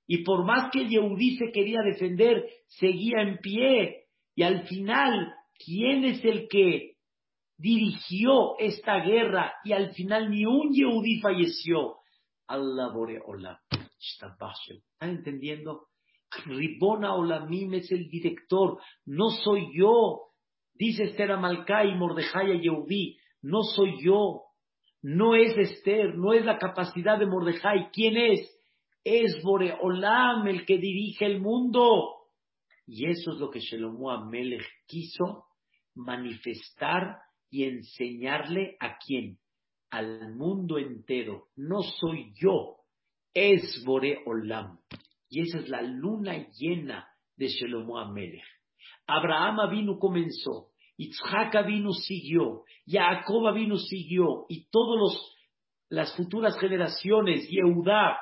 [0.07, 4.05] Y por más que el Yehudí se quería defender, seguía en pie.
[4.35, 6.95] Y al final, ¿quién es el que
[7.57, 9.53] dirigió esta guerra?
[9.63, 11.98] Y al final ni un Yehudí falleció.
[12.49, 13.57] Allah Boreolam.
[13.99, 15.87] ¿Están entendiendo?
[16.45, 20.31] Ribona Olamim es el director, no soy yo.
[20.73, 24.43] Dice Esther Amalcá y Mordejai Yehudí, no soy yo.
[25.01, 27.89] No es Esther, no es la capacidad de Mordejai.
[27.91, 28.49] ¿Quién es?
[29.03, 32.15] Es Boreolam el que dirige el mundo.
[32.85, 35.45] Y eso es lo que Shelomo Amelech quiso
[35.95, 39.39] manifestar y enseñarle a quién?
[39.89, 41.47] Al mundo entero.
[41.55, 42.77] No soy yo,
[43.33, 44.79] es Bore Olam.
[45.29, 48.43] Y esa es la luna llena de Shelomo Amelech.
[49.07, 55.17] Abraham vino comenzó, Yitzhak vino siguió, Jacob vino siguió, y todas
[55.89, 58.17] las futuras generaciones, Yehudá,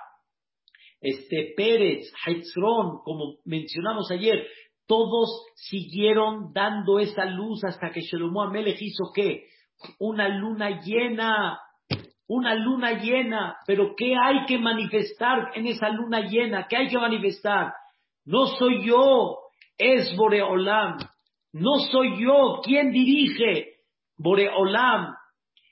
[1.02, 4.48] este Pérez, Haitzron, como mencionamos ayer,
[4.88, 9.48] todos siguieron dando esa luz hasta que Shelomo Amelech hizo qué?
[10.00, 11.60] Una luna llena,
[12.28, 16.68] una luna llena, pero ¿qué hay que manifestar en esa luna llena?
[16.68, 17.74] ¿Qué hay que manifestar?
[18.26, 19.38] No soy yo,
[19.78, 20.98] es Boreolam.
[21.54, 23.76] No soy yo quien dirige
[24.18, 25.14] Boreolam.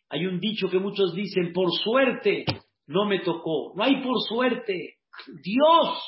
[0.10, 2.46] Hay un dicho que muchos dicen, por suerte
[2.88, 3.74] no me tocó.
[3.76, 4.96] No hay por suerte.
[5.44, 6.00] Dios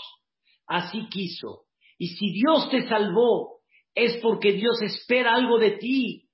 [0.68, 1.64] así quiso.
[1.98, 3.58] Y si Dios te salvó,
[3.94, 6.27] es porque Dios espera algo de ti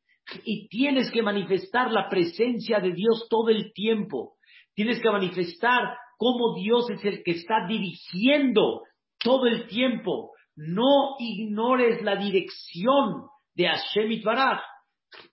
[0.43, 4.35] y tienes que manifestar la presencia de Dios todo el tiempo.
[4.73, 8.83] Tienes que manifestar cómo Dios es el que está dirigiendo
[9.19, 10.31] todo el tiempo.
[10.55, 14.61] No ignores la dirección de Hashem Baraj.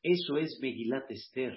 [0.03, 1.57] Eso es Megilat Esther.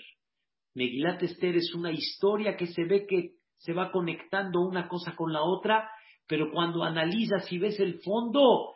[0.75, 5.31] Megilat Esther es una historia que se ve que se va conectando una cosa con
[5.31, 5.89] la otra,
[6.27, 8.73] pero cuando analizas y ves el fondo,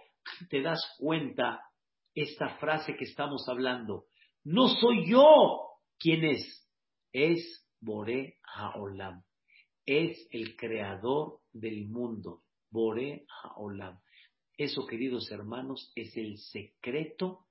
[0.49, 1.61] te das cuenta
[2.13, 4.05] esta frase que estamos hablando.
[4.49, 5.25] No soy yo
[5.99, 6.65] quien es.
[7.11, 9.21] Es Bore Haolam.
[9.85, 12.43] Es el creador del mundo.
[12.71, 13.99] Bore Haolam.
[14.57, 17.47] Eso, queridos hermanos, es el secreto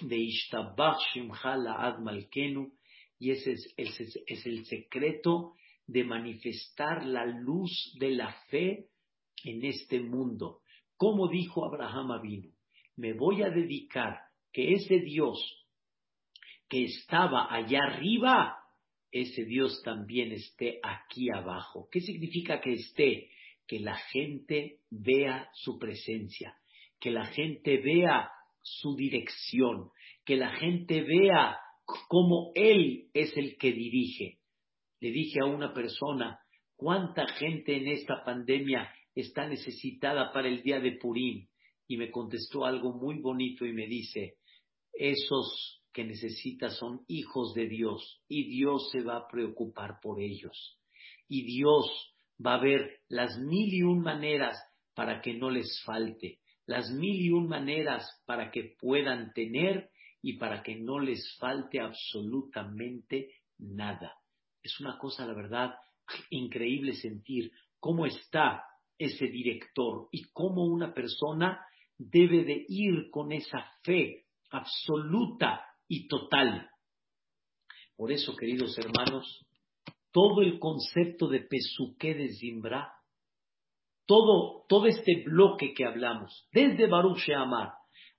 [0.00, 2.72] de Ishtabach Shimhala Ad Malkenu
[3.18, 3.74] y ese es,
[4.26, 5.52] es el secreto
[5.86, 8.88] de manifestar la luz de la fe
[9.44, 10.62] en este mundo.
[10.96, 12.54] Como dijo Abraham Avinu,
[12.96, 14.18] me voy a dedicar
[14.50, 15.61] que ese Dios
[16.72, 18.56] que estaba allá arriba,
[19.10, 21.86] ese Dios también esté aquí abajo.
[21.92, 23.28] ¿Qué significa que esté?
[23.66, 26.54] que la gente vea su presencia,
[27.00, 29.90] que la gente vea su dirección,
[30.24, 31.58] que la gente vea
[32.08, 34.38] cómo Él es el que dirige.
[35.00, 36.38] Le dije a una persona,
[36.76, 41.46] ¿cuánta gente en esta pandemia está necesitada para el día de Purim?
[41.88, 44.34] Y me contestó algo muy bonito y me dice,
[44.92, 50.78] esos que necesitan son hijos de Dios y Dios se va a preocupar por ellos.
[51.28, 52.14] Y Dios
[52.44, 54.56] va a ver las mil y un maneras
[54.94, 59.90] para que no les falte, las mil y un maneras para que puedan tener
[60.22, 64.14] y para que no les falte absolutamente nada.
[64.62, 65.74] Es una cosa, la verdad,
[66.30, 68.64] increíble sentir cómo está
[68.98, 71.66] ese director y cómo una persona
[71.98, 76.70] debe de ir con esa fe absoluta y total.
[77.98, 79.44] Por eso, queridos hermanos,
[80.10, 82.90] todo el concepto de Pesuque de Zimbra,
[84.06, 87.72] todo, todo este bloque que hablamos, desde Baruch Sheamar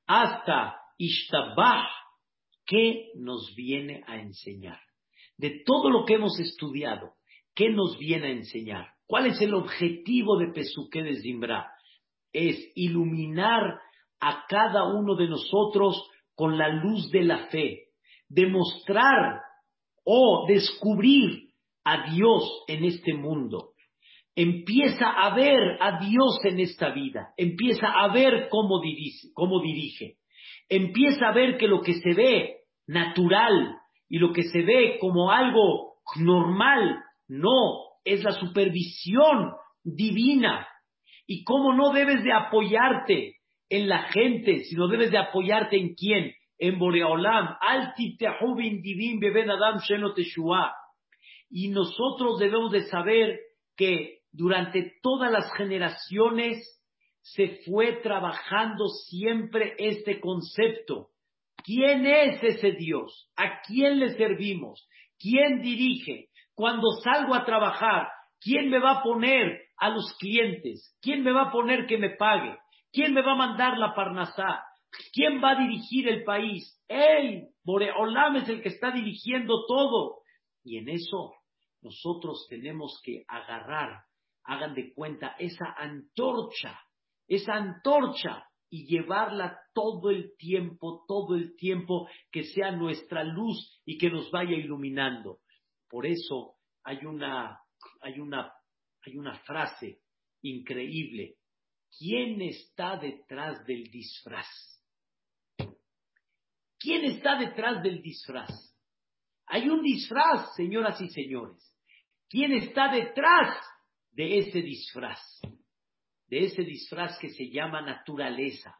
[0.06, 1.90] hasta Ishtabah,
[2.68, 4.80] ¿qué nos viene a enseñar?
[5.38, 7.16] De todo lo que hemos estudiado,
[7.56, 8.90] ¿qué nos viene a enseñar?
[9.08, 11.72] ¿Cuál es el objetivo de Pesuque de Zimbra?
[12.32, 13.80] Es iluminar
[14.20, 17.88] a cada uno de nosotros con la luz de la fe,
[18.30, 19.42] demostrar
[20.04, 21.50] o descubrir
[21.84, 23.72] a Dios en este mundo.
[24.36, 30.16] Empieza a ver a Dios en esta vida, empieza a ver cómo dirige,
[30.70, 32.56] empieza a ver que lo que se ve
[32.88, 33.78] natural
[34.10, 39.54] y lo que se ve como algo normal, no, es la supervisión
[39.84, 40.68] divina.
[41.26, 43.36] Y cómo no debes de apoyarte
[43.74, 46.32] en la gente, sino debes de apoyarte en quién?
[46.60, 47.58] En Boreolam.
[48.84, 49.80] divin beben adam
[51.50, 53.40] Y nosotros debemos de saber
[53.76, 56.60] que durante todas las generaciones
[57.22, 61.08] se fue trabajando siempre este concepto.
[61.64, 63.32] ¿Quién es ese Dios?
[63.36, 64.88] ¿A quién le servimos?
[65.18, 66.28] ¿Quién dirige?
[66.54, 68.08] Cuando salgo a trabajar,
[68.40, 70.96] ¿quién me va a poner a los clientes?
[71.02, 72.56] ¿Quién me va a poner que me pague?
[72.94, 74.64] ¿Quién me va a mandar la Parnasá?
[75.12, 76.80] ¿Quién va a dirigir el país?
[76.88, 80.20] Él, Boreolam es el que está dirigiendo todo.
[80.64, 81.34] Y en eso
[81.82, 84.04] nosotros tenemos que agarrar,
[84.44, 86.80] hagan de cuenta, esa antorcha,
[87.28, 93.98] esa antorcha y llevarla todo el tiempo, todo el tiempo, que sea nuestra luz y
[93.98, 95.40] que nos vaya iluminando.
[95.90, 97.60] Por eso hay una,
[98.02, 98.54] hay una,
[99.04, 100.00] hay una frase
[100.44, 101.38] increíble
[101.98, 104.48] ¿Quién está detrás del disfraz?
[106.80, 108.50] ¿Quién está detrás del disfraz?
[109.46, 111.64] Hay un disfraz, señoras y señores.
[112.30, 113.58] ¿Quién está detrás
[114.12, 115.20] de ese disfraz?
[116.28, 118.76] De ese disfraz que se llama naturaleza,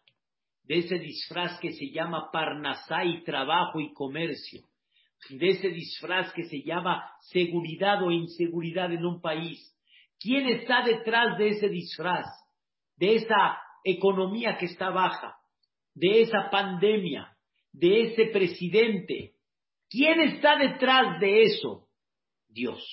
[0.64, 4.64] de ese disfraz que se llama parnasá y trabajo y comercio,
[5.30, 9.60] de ese disfraz que se llama seguridad o inseguridad en un país.
[10.20, 12.26] ¿Quién está detrás de ese disfraz?
[12.96, 15.38] De esa economía que está baja,
[15.94, 17.36] de esa pandemia,
[17.72, 19.34] de ese presidente.
[19.90, 21.88] ¿Quién está detrás de eso?
[22.48, 22.84] Dios.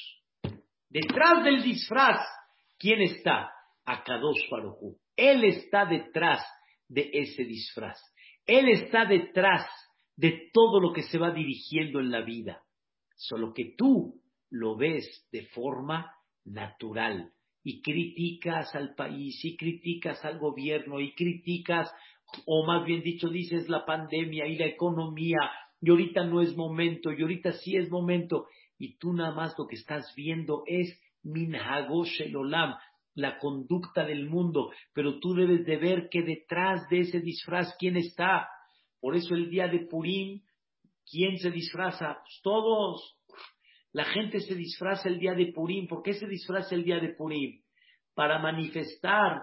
[0.88, 2.20] Detrás del disfraz,
[2.78, 3.50] ¿quién está?
[3.84, 6.44] Akadosh Baruj Él está detrás
[6.88, 7.98] de ese disfraz.
[8.46, 9.66] Él está detrás
[10.16, 12.62] de todo lo que se va dirigiendo en la vida.
[13.16, 14.20] Solo que tú
[14.50, 16.12] lo ves de forma
[16.44, 17.32] natural,
[17.62, 21.90] y criticas al país y criticas al gobierno y criticas,
[22.46, 25.38] o más bien dicho, dices la pandemia y la economía
[25.80, 28.46] y ahorita no es momento y ahorita sí es momento
[28.78, 32.74] y tú nada más lo que estás viendo es minhagosh el olam,
[33.14, 37.96] la conducta del mundo, pero tú debes de ver que detrás de ese disfraz quién
[37.96, 38.48] está.
[39.00, 40.42] Por eso el día de Purim,
[41.10, 42.18] ¿quién se disfraza?
[42.22, 43.18] Pues todos,
[43.92, 45.86] la gente se disfraza el día de Purim.
[45.86, 47.60] ¿Por qué se disfraza el día de Purim?
[48.14, 49.40] Para manifestar,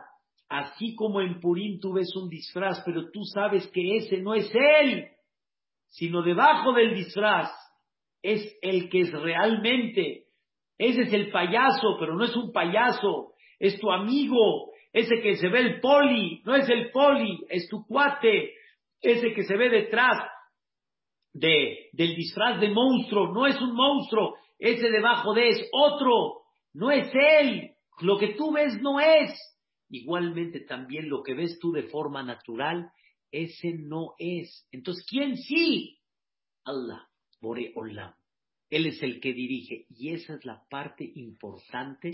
[0.47, 4.49] así como en Purim tú ves un disfraz, pero tú sabes que ese no es
[4.53, 5.07] él,
[5.87, 7.49] sino debajo del disfraz
[8.21, 10.25] es el que es realmente.
[10.77, 15.49] Ese es el payaso, pero no es un payaso, es tu amigo, ese que se
[15.49, 18.53] ve el poli, no es el poli, es tu cuate,
[19.01, 20.17] ese que se ve detrás
[21.39, 26.41] del disfraz de monstruo, no es un monstruo, ese debajo de es otro,
[26.73, 27.71] no es él,
[28.01, 29.31] lo que tú ves no es.
[29.89, 32.91] Igualmente también lo que ves tú de forma natural,
[33.31, 34.67] ese no es.
[34.71, 35.99] Entonces, ¿quién sí?
[36.65, 37.07] Allah,
[37.39, 38.13] Bore Olam.
[38.69, 42.11] Él es el que dirige y esa es la parte importante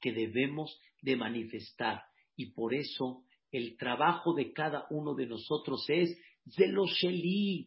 [0.00, 2.02] que debemos de manifestar.
[2.36, 6.18] Y por eso el trabajo de cada uno de nosotros es
[6.54, 7.64] Zelosheli,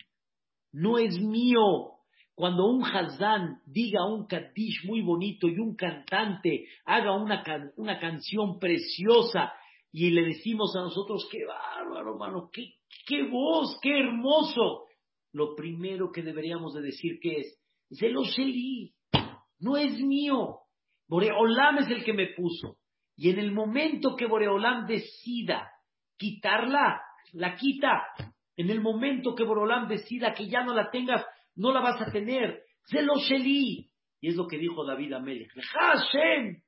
[0.77, 1.93] no es mío.
[2.35, 7.43] Cuando un Hazán diga un Kaddish muy bonito y un cantante haga una,
[7.77, 9.53] una canción preciosa
[9.91, 12.75] y le decimos a nosotros, qué bárbaro, hermano, qué,
[13.07, 14.85] qué voz, qué hermoso.
[15.33, 17.59] Lo primero que deberíamos de decir que es,
[17.97, 18.93] Zelosheli,
[19.59, 20.59] no es mío.
[21.07, 22.77] Boreolam es el que me puso.
[23.15, 25.71] Y en el momento que Boreolam decida
[26.17, 27.01] quitarla,
[27.33, 28.03] la quita.
[28.57, 31.23] En el momento que Boreolam decida que ya no la tengas,
[31.55, 32.63] no la vas a tener.
[32.89, 33.89] Zelosheli.
[34.19, 35.51] Y es lo que dijo David a Melech.
[35.53, 36.61] Hashem,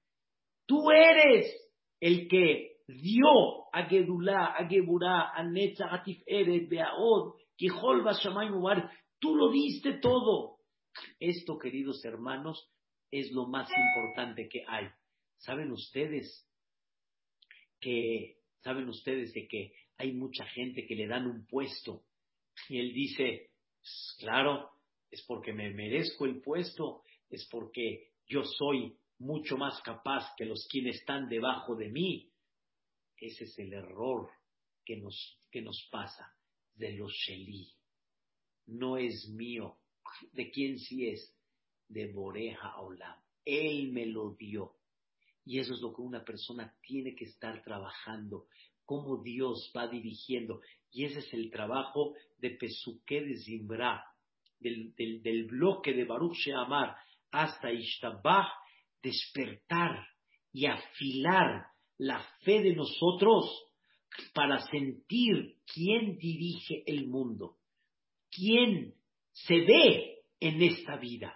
[0.67, 1.51] tú eres
[1.99, 8.91] el que dio a Gedulá, a Geburá, a Netzach, a Tiferet, Beaod, Kihol, Bashamay, Mubar.
[9.19, 10.57] Tú lo diste todo.
[11.19, 12.71] Esto, queridos hermanos,
[13.11, 14.87] es lo más importante que hay.
[15.37, 16.47] ¿Saben ustedes
[17.79, 22.05] que, saben ustedes de que hay mucha gente que le dan un puesto
[22.69, 23.51] y él dice,
[24.17, 24.71] claro,
[25.11, 30.67] es porque me merezco el puesto, es porque yo soy mucho más capaz que los
[30.71, 32.31] quienes están debajo de mí.
[33.17, 34.29] Ese es el error
[34.85, 36.33] que nos, que nos pasa
[36.75, 37.67] de los Sheli.
[38.67, 39.79] No es mío.
[40.31, 41.35] ¿De quién sí es?
[41.89, 43.19] De Boreja Olam.
[43.43, 44.77] Él me lo dio.
[45.43, 48.47] Y eso es lo que una persona tiene que estar trabajando,
[48.89, 50.61] cómo Dios va dirigiendo.
[50.91, 54.03] Y ese es el trabajo de Pesuque de Zimbra,
[54.59, 56.95] del, del, bloque de Baruch Sheamar
[57.29, 58.51] hasta Ishtabah,
[59.03, 60.07] despertar
[60.51, 61.67] y afilar
[61.99, 63.45] la fe de nosotros
[64.33, 67.57] para sentir quién dirige el mundo,
[68.31, 68.95] quién
[69.31, 71.35] se ve en esta vida.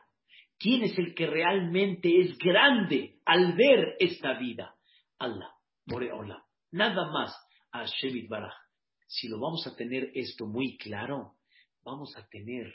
[0.58, 4.76] ¿Quién es el que realmente es grande al ver esta vida?
[5.20, 5.52] Allah,
[5.86, 6.44] Boreola.
[6.72, 7.43] Nada más
[7.74, 8.54] a Shemit Baraj.
[9.08, 11.36] Si lo vamos a tener esto muy claro,
[11.84, 12.74] vamos a tener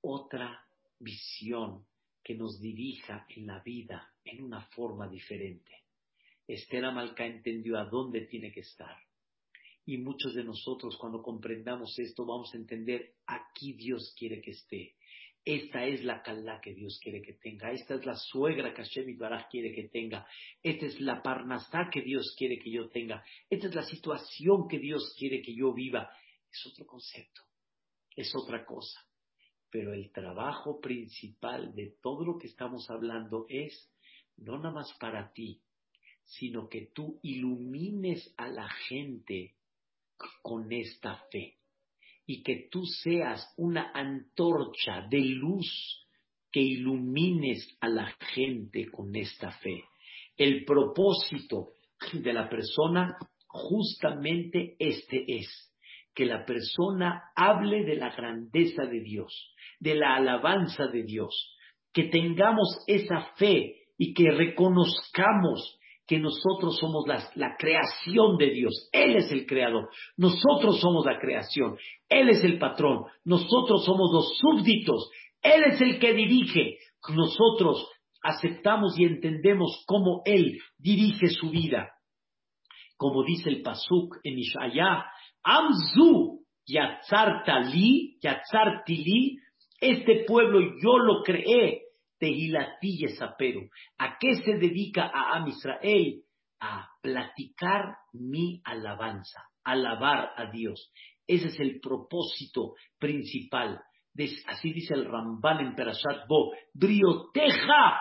[0.00, 0.60] otra
[0.98, 1.86] visión
[2.22, 5.84] que nos dirija en la vida en una forma diferente.
[6.48, 8.96] Esther Amalca entendió a dónde tiene que estar.
[9.84, 14.96] Y muchos de nosotros cuando comprendamos esto vamos a entender aquí Dios quiere que esté.
[15.46, 17.70] Esta es la calá que Dios quiere que tenga.
[17.70, 20.26] Esta es la suegra que Hashem Baraj quiere que tenga.
[20.60, 23.24] Esta es la parnasá que Dios quiere que yo tenga.
[23.48, 26.10] Esta es la situación que Dios quiere que yo viva.
[26.50, 27.42] Es otro concepto.
[28.16, 29.06] Es otra cosa.
[29.70, 33.88] Pero el trabajo principal de todo lo que estamos hablando es
[34.38, 35.62] no nada más para ti,
[36.24, 39.54] sino que tú ilumines a la gente
[40.42, 41.55] con esta fe
[42.26, 46.06] y que tú seas una antorcha de luz
[46.50, 49.84] que ilumines a la gente con esta fe.
[50.36, 51.68] El propósito
[52.12, 53.16] de la persona
[53.46, 55.72] justamente este es,
[56.14, 61.54] que la persona hable de la grandeza de Dios, de la alabanza de Dios,
[61.92, 68.88] que tengamos esa fe y que reconozcamos que nosotros somos la, creación de Dios.
[68.92, 69.88] Él es el creador.
[70.16, 71.76] Nosotros somos la creación.
[72.08, 73.04] Él es el patrón.
[73.24, 75.10] Nosotros somos los súbditos.
[75.42, 76.78] Él es el que dirige.
[77.08, 77.90] Nosotros
[78.22, 81.90] aceptamos y entendemos cómo Él dirige su vida.
[82.96, 85.04] Como dice el Pasuk en Ishaya,
[85.42, 89.38] Amzu Yatzartali, Yatzartili,
[89.80, 91.85] este pueblo yo lo creé
[92.18, 93.60] Tehilatí Zapero.
[93.98, 95.46] ¿A qué se dedica a Am?
[96.58, 100.90] A platicar mi alabanza, alabar a Dios.
[101.26, 103.80] Ese es el propósito principal.
[104.46, 106.52] así dice el Ramban en Perashat Bo.
[106.72, 108.00] Brioteja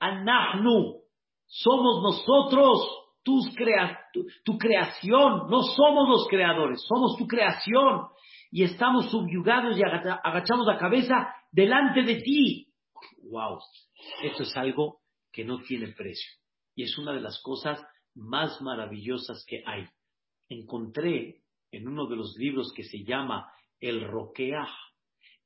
[0.00, 1.02] anahnu.
[1.46, 4.00] Somos nosotros tus crea
[4.44, 5.48] tu, creación.
[5.48, 8.08] No somos los creadores, somos tu creación.
[8.50, 12.71] Y estamos subyugados y agachamos la cabeza delante de ti
[13.32, 13.58] wow,
[14.22, 15.00] esto es algo
[15.32, 16.30] que no tiene precio.
[16.74, 17.82] Y es una de las cosas
[18.14, 19.88] más maravillosas que hay.
[20.48, 24.68] Encontré en uno de los libros que se llama El Roqueah,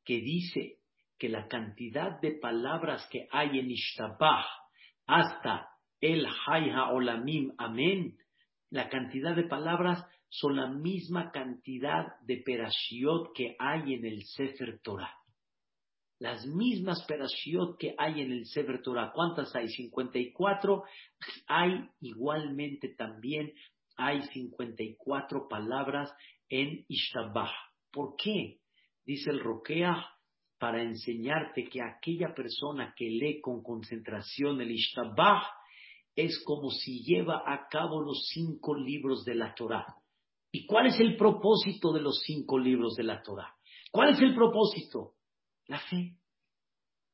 [0.05, 0.79] que dice
[1.19, 4.45] que la cantidad de palabras que hay en Ishtabah
[5.07, 5.69] hasta
[6.01, 8.19] el Hayha Olamim Amén,
[8.71, 14.81] la cantidad de palabras son la misma cantidad de perashiot que hay en el Sefer
[14.83, 15.15] Torah
[16.19, 19.13] las mismas perashiot que hay en el Sefer Torah.
[19.15, 19.69] ¿Cuántas hay?
[19.69, 20.83] 54.
[21.47, 23.53] Hay igualmente también,
[23.97, 26.13] hay 54 palabras
[26.49, 27.53] en Ishtabah.
[27.93, 28.59] ¿Por qué?
[29.05, 30.07] Dice el Roquea,
[30.59, 35.43] para enseñarte que aquella persona que lee con concentración el Ishtabah,
[36.15, 39.85] es como si lleva a cabo los cinco libros de la Torah.
[40.51, 43.55] ¿Y cuál es el propósito de los cinco libros de la Torah?
[43.93, 45.16] ¿Cuál es el propósito?
[45.69, 46.17] La fe.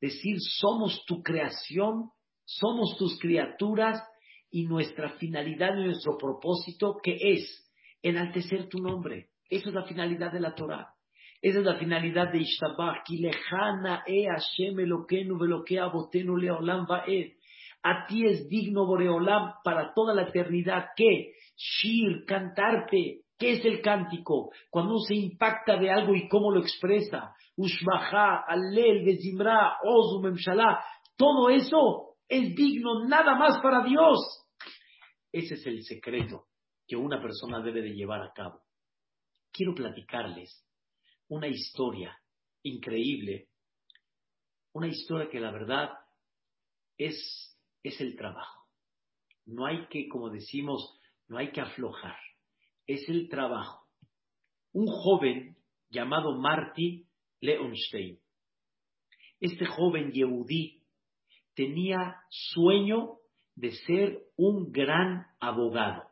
[0.01, 2.11] Decir, somos tu creación,
[2.45, 4.03] somos tus criaturas
[4.51, 7.71] y nuestra finalidad y nuestro propósito, que es
[8.03, 9.31] enaltecer tu nombre.
[9.49, 10.95] Esa es la finalidad de la Torah.
[11.41, 13.03] Esa es la finalidad de Ishtabach.
[17.09, 17.37] e.
[17.85, 20.87] A ti es digno Boreolam para toda la eternidad.
[20.97, 21.33] ¿Qué?
[21.57, 23.23] Shir, cantarte.
[23.43, 24.53] ¿Qué es el cántico?
[24.71, 27.35] Cuando uno se impacta de algo y cómo lo expresa.
[27.57, 30.81] Ushbaha, Alel, Bezimra, Ozum, Memshalá.
[31.17, 34.47] Todo eso es digno nada más para Dios.
[35.33, 36.45] Ese es el secreto
[36.87, 38.63] que una persona debe de llevar a cabo.
[39.51, 40.65] Quiero platicarles
[41.27, 42.17] una historia
[42.63, 43.49] increíble,
[44.73, 45.91] una historia que la verdad
[46.97, 48.69] es, es el trabajo.
[49.47, 52.17] No hay que, como decimos, no hay que aflojar,
[52.87, 53.87] es el trabajo.
[54.73, 55.57] Un joven
[55.91, 57.07] llamado Marty
[57.41, 58.19] Leonstein.
[59.41, 60.83] Este joven Yehudí
[61.55, 63.19] tenía sueño
[63.55, 66.09] de ser un gran abogado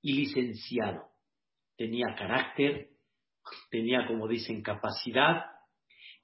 [0.00, 1.04] y licenciado.
[1.76, 2.90] Tenía carácter,
[3.70, 5.44] tenía, como dicen, capacidad,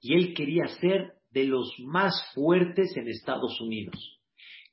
[0.01, 4.19] y él quería ser de los más fuertes en Estados Unidos.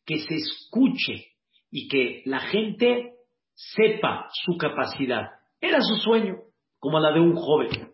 [0.05, 1.33] Que se escuche
[1.71, 3.16] y que la gente
[3.57, 5.31] sepa su capacidad.
[5.61, 6.37] Era su sueño,
[6.79, 7.93] como la de un joven.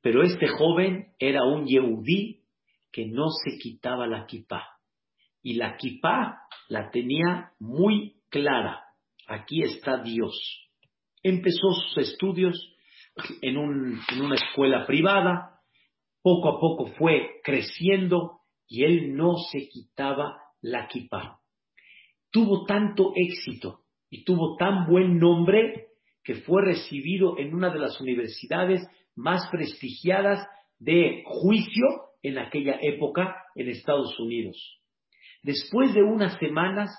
[0.00, 2.44] Pero este joven era un yehudí
[2.90, 4.66] que no se quitaba la kipá.
[5.42, 8.84] Y la kipá la tenía muy clara.
[9.26, 10.68] Aquí está Dios.
[11.22, 12.76] Empezó sus estudios
[13.40, 15.60] en, una escuela privada,
[16.22, 21.38] poco a poco fue creciendo y él no se quitaba la kippah.
[22.30, 23.81] Tuvo tanto éxito
[24.12, 25.86] y tuvo tan buen nombre
[26.22, 28.86] que fue recibido en una de las universidades
[29.16, 30.46] más prestigiadas
[30.78, 31.86] de juicio
[32.22, 34.80] en aquella época en Estados Unidos.
[35.42, 36.90] Después de unas semanas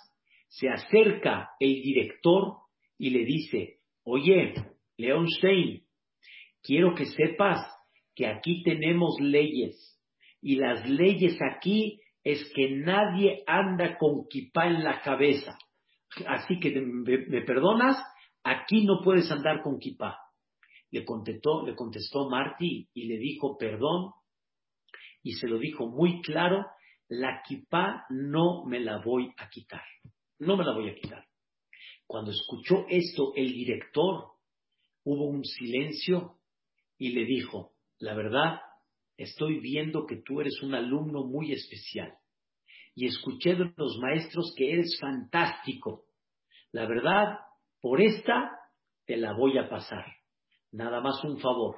[0.48, 2.56] se acerca el director
[2.98, 4.56] y le dice, oye,
[5.38, 5.84] Stein
[6.64, 7.60] quiero que sepas
[8.16, 10.02] que aquí tenemos leyes
[10.42, 15.60] y las leyes aquí es que nadie anda con kipá en la cabeza.
[16.28, 17.98] Así que me, perdonas,
[18.44, 20.18] aquí no puedes andar con kipá.
[20.92, 24.12] Le contestó, le contestó Marty y le dijo perdón
[25.24, 26.66] y se lo dijo muy claro,
[27.08, 29.84] la kipá no me la voy a quitar.
[30.40, 31.26] No me la voy a quitar.
[32.06, 34.34] Cuando escuchó esto el director,
[35.06, 36.38] hubo un silencio
[36.98, 38.60] y le dijo, la verdad,
[39.18, 42.18] estoy viendo que tú eres un alumno muy especial
[42.96, 46.06] y escuché de los maestros que eres fantástico.
[46.72, 47.40] La verdad,
[47.82, 48.52] por esta
[49.06, 50.06] te la voy a pasar.
[50.72, 51.78] Nada más un favor,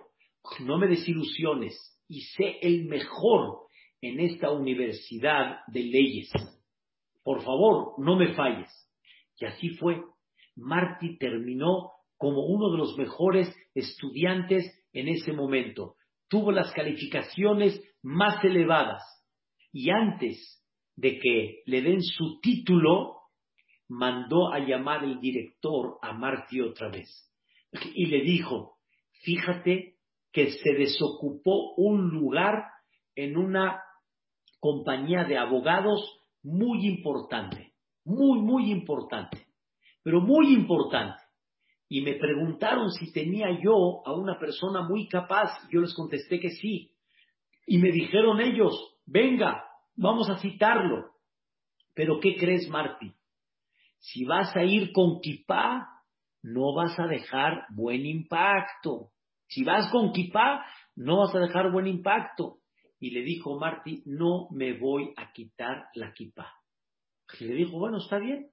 [0.62, 1.76] no me desilusiones
[2.08, 3.66] y sé el mejor
[4.02, 6.32] en esta universidad de leyes.
[7.24, 8.70] Por favor, no me falles.
[9.38, 10.02] Y así fue.
[10.56, 15.96] Marty terminó como uno de los mejores estudiantes en ese momento.
[16.30, 19.04] Tuvo las calificaciones más elevadas
[19.74, 20.64] y antes
[20.96, 23.18] de que le den su título,
[23.88, 27.32] mandó a llamar el director a Marty otra vez
[27.94, 28.78] y le dijo,
[29.24, 29.98] fíjate
[30.32, 32.64] que se desocupó un lugar
[33.16, 33.82] en una
[34.60, 37.74] compañía de abogados muy importante,
[38.04, 39.46] muy, muy importante,
[40.04, 41.26] pero muy importante
[41.88, 45.52] y me preguntaron si tenía yo a una persona muy capaz.
[45.72, 46.92] Yo les contesté que sí.
[47.68, 48.74] Y me dijeron ellos,
[49.06, 49.64] venga,
[49.96, 51.12] vamos a citarlo.
[51.94, 53.14] Pero ¿qué crees, Marty?
[54.00, 55.88] Si vas a ir con kipá,
[56.44, 59.12] no vas a dejar buen impacto.
[59.48, 60.66] Si vas con kipá,
[60.96, 62.60] no vas a dejar buen impacto.
[63.00, 66.54] Y le dijo Marty, no me voy a quitar la kipá.
[67.40, 68.52] Le dijo, bueno, está bien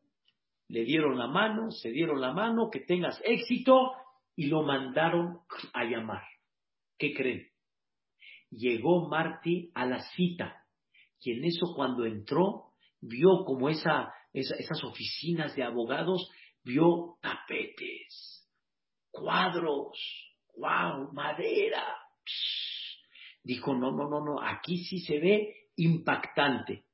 [0.72, 3.92] le dieron la mano, se dieron la mano, que tengas éxito,
[4.34, 5.40] y lo mandaron
[5.74, 6.22] a llamar.
[6.98, 7.46] ¿Qué creen?
[8.48, 10.61] Llegó Marty a la cita,
[11.24, 16.30] y en eso cuando entró, vio como esa, esas oficinas de abogados,
[16.64, 18.48] vio tapetes,
[19.10, 19.98] cuadros,
[20.56, 21.84] wow, madera.
[23.44, 26.84] Dijo, no, no, no, no, aquí sí se ve impactante.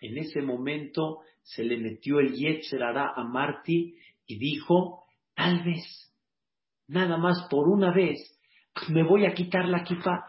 [0.00, 5.04] En ese momento se le metió el Yetzerara a Marty y dijo,
[5.34, 6.14] tal vez,
[6.88, 8.18] nada más por una vez,
[8.88, 10.24] me voy a quitar la kifa.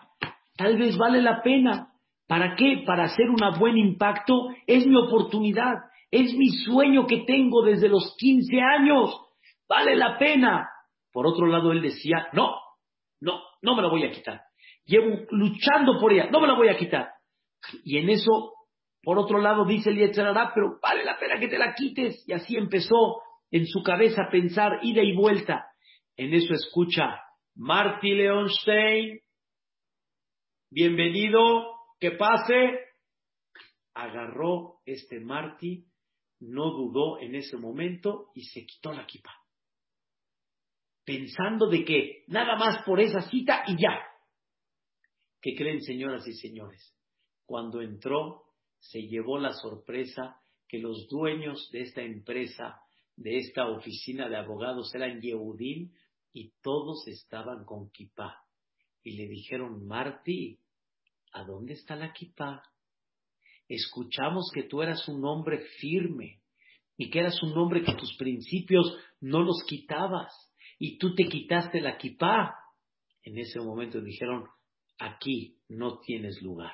[0.56, 1.95] Tal vez vale la pena.
[2.28, 2.84] ¿Para qué?
[2.86, 4.50] Para hacer un buen impacto.
[4.66, 5.76] Es mi oportunidad.
[6.12, 9.16] Es mi sueño que tengo desde los 15 años.
[9.68, 10.70] Vale la pena.
[11.12, 12.56] Por otro lado, él decía, no,
[13.22, 14.42] no, no me la voy a quitar.
[14.86, 17.10] Llevo luchando por ella, no me la voy a quitar.
[17.84, 18.54] Y en eso,
[19.02, 22.24] por otro lado, dice el Yetzerará, pero vale la pena que te la quites.
[22.28, 25.68] Y así empezó en su cabeza a pensar ida y vuelta.
[26.18, 27.20] En eso escucha
[27.56, 29.20] Marty Leonstein,
[30.70, 32.80] bienvenido, que pase.
[33.94, 35.86] Agarró este Marty,
[36.42, 39.34] no dudó en ese momento y se quitó la kipa.
[41.06, 44.02] Pensando de que nada más por esa cita y ya.
[45.42, 46.94] ¿Qué creen, señoras y señores?
[47.46, 48.44] Cuando entró,
[48.80, 52.82] se llevó la sorpresa que los dueños de esta empresa,
[53.16, 55.94] de esta oficina de abogados, eran Yehudim
[56.34, 58.44] y todos estaban con kippah.
[59.04, 60.60] Y le dijeron, Marty,
[61.36, 62.64] ¿a dónde está la kippah?
[63.68, 66.42] Escuchamos que tú eras un hombre firme
[66.98, 70.34] y que eras un hombre que tus principios no los quitabas
[70.80, 72.56] y tú te quitaste la kippah.
[73.24, 74.48] En ese momento dijeron,
[74.98, 76.74] aquí no tienes lugar.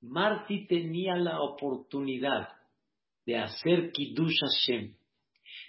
[0.00, 2.48] Marty tenía la oportunidad
[3.24, 4.96] de hacer Kiddush Hashem.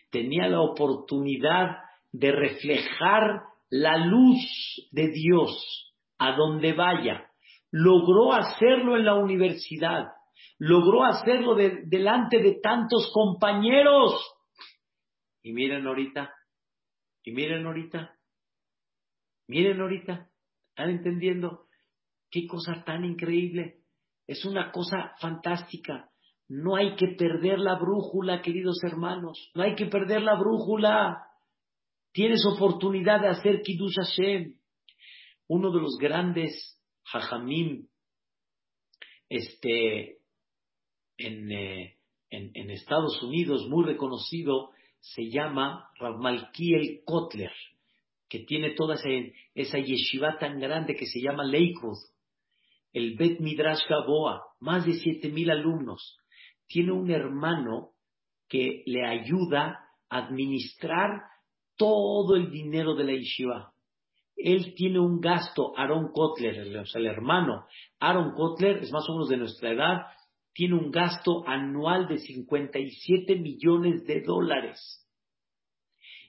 [0.09, 1.77] Tenía la oportunidad
[2.11, 7.31] de reflejar la luz de Dios a donde vaya.
[7.71, 10.05] Logró hacerlo en la universidad.
[10.57, 14.13] Logró hacerlo delante de tantos compañeros.
[15.43, 16.33] Y miren ahorita,
[17.23, 18.17] y miren ahorita,
[19.47, 20.29] miren ahorita,
[20.69, 21.67] ¿están entendiendo?
[22.29, 23.81] Qué cosa tan increíble.
[24.25, 26.09] Es una cosa fantástica.
[26.49, 29.51] No hay que perder la brújula, queridos hermanos.
[29.55, 31.23] No hay que perder la brújula.
[32.17, 34.55] Tienes oportunidad de hacer Kiddush Hashem.
[35.49, 36.81] Uno de los grandes
[37.13, 37.87] Hajamim
[39.29, 40.17] este,
[41.19, 41.99] en, eh,
[42.31, 47.53] en, Estados Unidos, muy reconocido, se llama Rav Malkiel Kotler,
[48.27, 49.09] que tiene toda esa,
[49.53, 51.99] esa yeshiva tan grande que se llama Lakewood
[52.93, 56.17] el Bet Midrash Gaboa, más de siete mil alumnos.
[56.65, 57.91] Tiene un hermano
[58.49, 61.21] que le ayuda a administrar
[61.77, 63.71] todo el dinero de la yeshiva.
[64.35, 67.65] Él tiene un gasto, Aaron Kotler, o sea, el hermano.
[67.99, 70.01] Aaron Kotler es más o menos de nuestra edad,
[70.53, 75.07] tiene un gasto anual de 57 millones de dólares.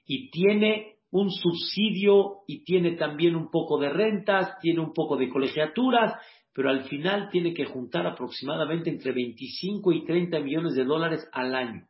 [0.06, 5.28] Y tiene un subsidio y tiene también un poco de rentas, tiene un poco de
[5.28, 6.14] colegiaturas
[6.58, 11.54] pero al final tiene que juntar aproximadamente entre 25 y 30 millones de dólares al
[11.54, 11.86] año.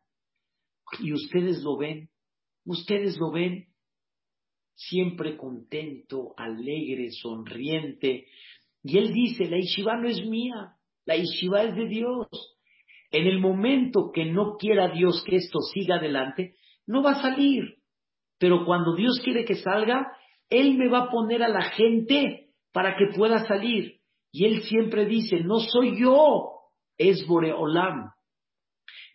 [1.00, 2.10] Y ustedes lo ven,
[2.68, 3.66] ustedes lo ven
[4.74, 8.26] siempre contento, alegre, sonriente.
[8.82, 12.28] Y él dice, la Ishiva no es mía, la Ishiva es de Dios.
[13.10, 16.54] En el momento que no quiera Dios que esto siga adelante,
[16.86, 17.78] no va a salir.
[18.38, 20.06] Pero cuando Dios quiere que salga,
[20.48, 23.98] Él me va a poner a la gente para que pueda salir.
[24.30, 26.50] Y él siempre dice, no soy yo,
[26.98, 28.10] es Boreolam.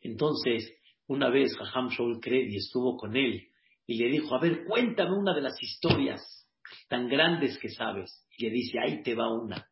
[0.01, 0.75] Entonces,
[1.07, 3.47] una vez Jajam Shaul Kredi estuvo con él
[3.85, 6.21] y le dijo, a ver, cuéntame una de las historias
[6.87, 8.25] tan grandes que sabes.
[8.37, 9.67] Y le dice, ahí te va una.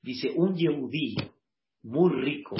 [0.00, 1.16] Dice, un Yehudí
[1.82, 2.56] muy rico,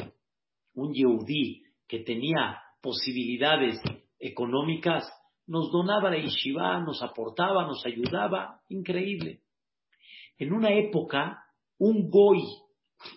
[0.75, 3.81] un Yehudí que tenía posibilidades
[4.19, 5.09] económicas,
[5.47, 9.43] nos donaba la yeshiva, nos aportaba, nos ayudaba, increíble.
[10.39, 11.45] En una época
[11.79, 12.43] un goy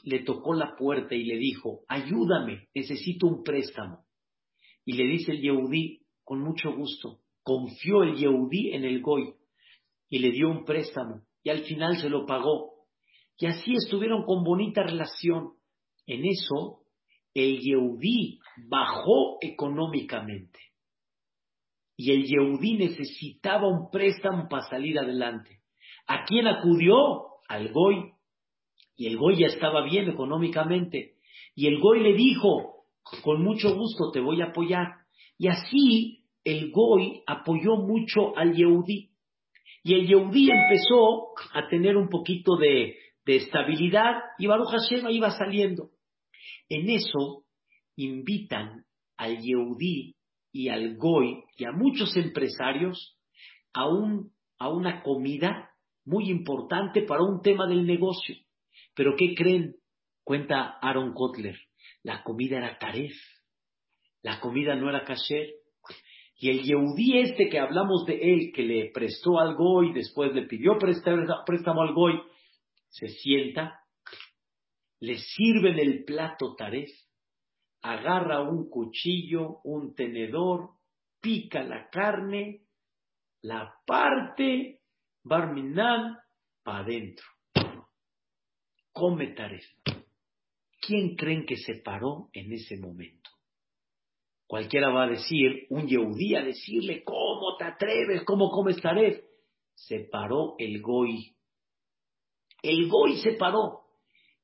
[0.03, 4.06] le tocó la puerta y le dijo, ayúdame, necesito un préstamo.
[4.87, 9.33] Y le dice el Yehudí, con mucho gusto, confió el Yehudí en el goy
[10.07, 12.85] y le dio un préstamo y al final se lo pagó.
[13.37, 15.55] Y así estuvieron con bonita relación.
[16.05, 16.85] En eso,
[17.33, 20.57] el Yehudí bajó económicamente.
[21.97, 25.59] Y el Yehudí necesitaba un préstamo para salir adelante.
[26.07, 27.41] ¿A quién acudió?
[27.49, 28.13] Al Goy.
[28.95, 31.15] Y el Goy ya estaba bien económicamente.
[31.55, 32.76] Y el Goy le dijo,
[33.23, 34.87] con mucho gusto te voy a apoyar.
[35.37, 39.11] Y así el Goy apoyó mucho al Yehudí.
[39.83, 42.95] Y el Yehudí empezó a tener un poquito de,
[43.25, 45.89] estabilidad y Baruch Hashem iba saliendo.
[46.69, 47.43] En eso
[47.97, 48.85] invitan
[49.17, 50.15] al Yehudí
[50.53, 53.17] y al Goy y a muchos empresarios
[53.73, 55.71] a una comida
[56.05, 58.35] muy importante para un tema del negocio.
[58.95, 59.75] Pero ¿qué creen?
[60.23, 61.66] Cuenta Aaron Kotler.
[62.07, 63.11] La comida era taref.
[64.21, 65.49] La comida no era kasher.
[66.37, 70.43] Y el Yehudí este que hablamos de él, que le prestó al Goy, después le
[70.43, 72.21] pidió préstamo al Goy,
[72.87, 73.81] se sienta
[74.99, 76.89] le sirven el plato taref,
[77.81, 80.71] agarra un cuchillo, un tenedor,
[81.21, 82.61] pica la carne,
[83.41, 84.81] la parte,
[85.23, 86.17] barminan,
[86.63, 87.25] para adentro.
[88.91, 89.65] Come taref.
[90.87, 93.29] ¿Quién creen que se paró en ese momento?
[94.47, 98.23] Cualquiera va a decir, un yehudí a decirle, ¿cómo te atreves?
[98.23, 99.21] ¿Cómo comes taref?
[99.75, 101.35] Se paró el goy.
[102.61, 103.81] El goy se paró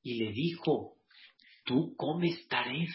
[0.02, 0.98] y le dijo,
[1.64, 2.92] ¿tú comes taref?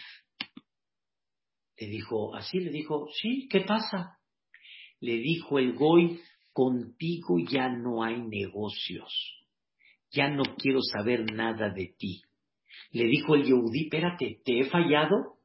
[1.77, 4.19] Le dijo, así le dijo, sí, ¿qué pasa?
[4.99, 6.21] Le dijo el goy,
[6.53, 9.11] contigo ya no hay negocios,
[10.11, 12.21] ya no quiero saber nada de ti.
[12.91, 15.37] Le dijo el Yehudí, espérate, ¿te he fallado?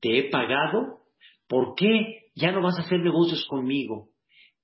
[0.00, 1.00] ¿Te he pagado?
[1.48, 4.10] ¿Por qué ya no vas a hacer negocios conmigo?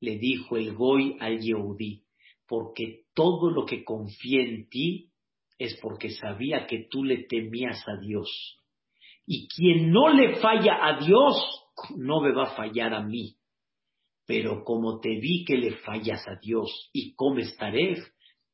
[0.00, 2.02] Le dijo el Goy al Yehudí,
[2.46, 5.10] porque todo lo que confié en ti
[5.58, 8.58] es porque sabía que tú le temías a Dios.
[9.26, 11.36] Y quien no le falla a Dios,
[11.96, 13.36] no me va a fallar a mí.
[14.26, 17.98] Pero como te vi que le fallas a Dios y comes taref,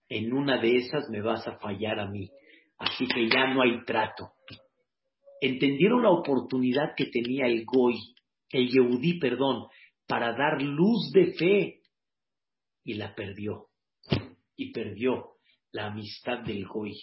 [0.09, 2.31] en una de esas me vas a fallar a mí.
[2.79, 4.33] Así que ya no hay trato.
[5.41, 7.97] Entendieron la oportunidad que tenía el Goy,
[8.51, 9.69] el Yehudí, perdón,
[10.07, 11.83] para dar luz de fe
[12.85, 13.67] y la perdió.
[14.57, 15.35] Y perdió
[15.73, 16.99] la amistad del Goy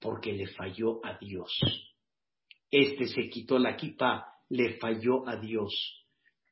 [0.00, 1.50] porque le falló a Dios.
[2.70, 5.72] Este se quitó la kipa, le falló a Dios.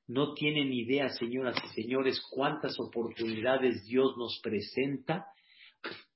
[0.06, 5.26] No tienen idea, señoras y señores, cuántas oportunidades Dios nos presenta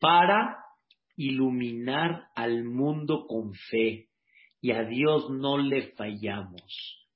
[0.01, 0.66] para
[1.17, 4.09] iluminar al mundo con fe.
[4.61, 7.07] Y a Dios no le fallamos.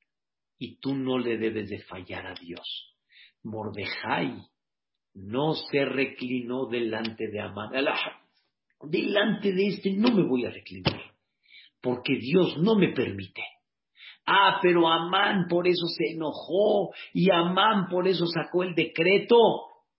[0.58, 2.96] Y tú no le debes de fallar a Dios.
[3.42, 4.36] Mordejai
[5.14, 7.70] no se reclinó delante de Amán.
[8.82, 11.00] Delante de este no me voy a reclinar,
[11.80, 13.42] porque Dios no me permite.
[14.26, 19.36] Ah, pero Amán por eso se enojó y Amán por eso sacó el decreto.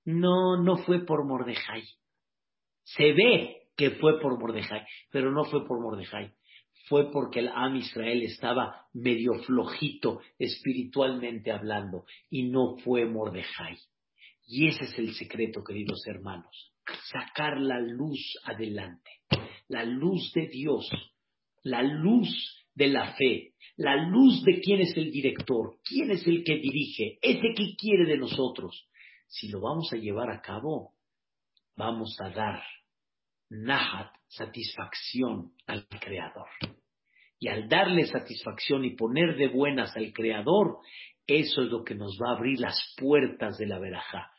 [0.05, 1.83] No, no fue por Mordejai.
[2.83, 6.33] Se ve que fue por Mordejai, pero no fue por Mordejai.
[6.87, 13.77] Fue porque el Am Israel estaba medio flojito espiritualmente hablando y no fue Mordejai.
[14.47, 16.73] Y ese es el secreto, queridos hermanos.
[17.11, 19.11] Sacar la luz adelante.
[19.67, 20.89] La luz de Dios.
[21.63, 23.53] La luz de la fe.
[23.77, 25.77] La luz de quién es el director.
[25.83, 27.19] Quién es el que dirige.
[27.21, 28.89] Ese que quiere de nosotros.
[29.27, 30.93] Si lo vamos a llevar a cabo,
[31.77, 32.61] vamos a dar
[33.51, 36.47] nahat, satisfacción al Creador.
[37.37, 40.77] Y al darle satisfacción y poner de buenas al Creador,
[41.27, 44.31] eso es lo que nos va a abrir las puertas de la veraja.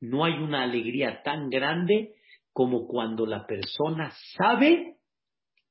[0.00, 2.14] No hay una alegría tan grande
[2.52, 4.96] como cuando la persona sabe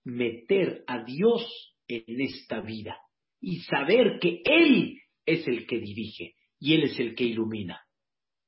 [0.03, 2.97] meter a Dios en esta vida
[3.41, 7.81] y saber que Él es el que dirige y Él es el que ilumina.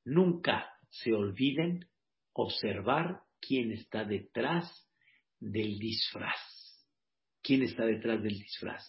[0.04, 1.88] Nunca se olviden
[2.32, 4.88] observar quién está detrás
[5.40, 6.40] del disfraz.
[7.42, 8.82] ¿Quién está detrás del disfraz?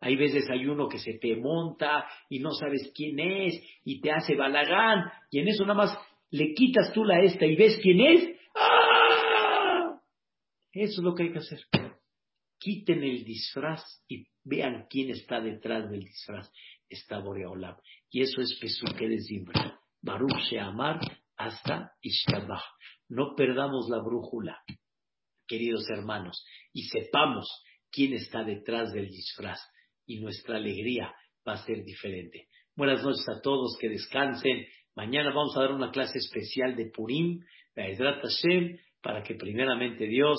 [0.00, 4.10] Hay veces hay uno que se te monta y no sabes quién es y te
[4.10, 5.98] hace balagán y en eso nada más
[6.30, 8.36] le quitas tú la esta y ves quién es.
[8.54, 10.00] ¡Ah!
[10.72, 11.60] Eso es lo que hay que hacer.
[12.58, 16.50] Quiten el disfraz y vean quién está detrás del disfraz.
[16.88, 17.76] Está Boreolam.
[18.10, 19.78] Y eso es Pesuque de Zimbra.
[20.02, 21.00] Baruch Sheamar
[21.36, 22.62] hasta Ishtabah.
[23.08, 24.62] No perdamos la brújula,
[25.46, 27.48] queridos hermanos, y sepamos
[27.90, 29.60] quién está detrás del disfraz
[30.06, 31.14] y nuestra alegría
[31.46, 32.48] va a ser diferente.
[32.74, 34.66] Buenas noches a todos, que descansen.
[34.96, 37.40] Mañana vamos a dar una clase especial de Purim,
[37.76, 40.38] Hashem, para que primeramente Dios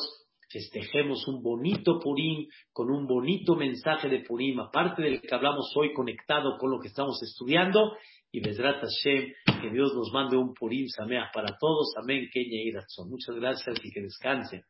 [0.50, 5.94] festejemos un bonito Purim con un bonito mensaje de Purim, aparte del que hablamos hoy
[5.94, 7.96] conectado con lo que estamos estudiando,
[8.36, 9.32] y Bezrat Hashem,
[9.62, 11.96] que Dios nos mande un Purim Sameach para todos.
[11.98, 13.10] Amén, Kenya y Razón.
[13.10, 14.62] Muchas gracias y que descansen.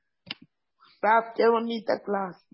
[1.35, 2.45] qué bonita clase.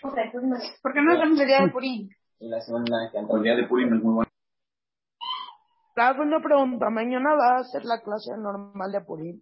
[0.00, 2.08] ¿Por qué no hacemos el día de Purim?
[2.40, 4.30] La semana que el día de Purim es muy bueno.
[5.94, 6.88] Rafa, una pregunta.
[6.88, 9.40] ¿Mañana va a ser la clase normal de Purim?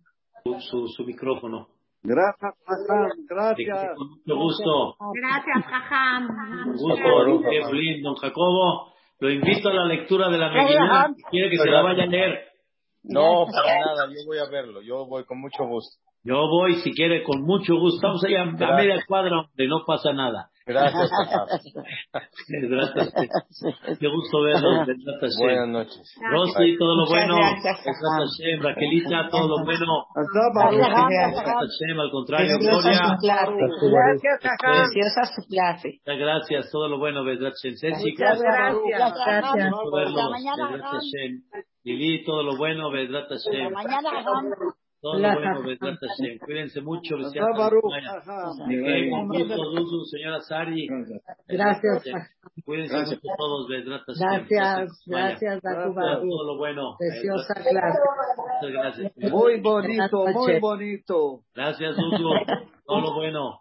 [0.59, 1.69] Su, su, micrófono.
[2.03, 2.55] Gracias,
[3.29, 3.97] Gracias.
[3.97, 4.97] Con mucho gusto.
[5.15, 6.29] Gracias, Jajam.
[6.67, 8.92] Un gusto, qué lindo, don Jacobo.
[9.21, 11.15] Lo invito a la lectura de la Megilá.
[11.31, 12.47] Quiere que se la vaya a leer.
[13.05, 14.07] No, para nada.
[14.09, 14.81] Yo voy a verlo.
[14.83, 15.97] Yo voy con mucho gusto.
[16.25, 17.97] Yo voy, si quiere, con mucho gusto.
[17.97, 20.51] Estamos allá a media cuadra donde no pasa nada.
[20.67, 21.73] Gracias, Hashem.
[23.99, 24.87] Qué gusto verlos.
[25.39, 26.15] Buenas noches.
[26.31, 27.37] Rosy, todo lo bueno.
[27.37, 28.63] gracias.
[28.63, 30.07] Raquelita, todo lo bueno.
[31.45, 32.93] Hashem, al contrario, Gloria.
[32.93, 33.53] su clase.
[33.91, 34.87] Gracias, Jajam.
[34.87, 35.89] Preciosa su clase.
[36.05, 37.81] Muchas gracias, todo lo bueno, gracias.
[37.83, 38.13] Gracias.
[41.85, 43.75] Lili, todo lo bueno, Bezrat Hashem.
[45.03, 46.39] Todo lo bueno, Bezrat Hashem.
[46.39, 47.17] Cuídense mucho,
[49.27, 50.87] gusto, Dudu, señora Sari.
[51.49, 52.05] Gracias,
[52.65, 53.21] Cuídense Gracias.
[53.21, 53.67] mucho todos,
[54.07, 54.47] Hashem.
[54.49, 56.31] gracias, gracias, Todo, Baruch.
[56.31, 56.95] todo lo bueno.
[56.99, 57.99] Preciosa clase.
[58.37, 59.33] Muchas gracias.
[59.33, 61.41] Muy bonito, muy bonito.
[61.53, 62.31] Gracias, Dudu.
[62.87, 63.59] Todo lo bueno.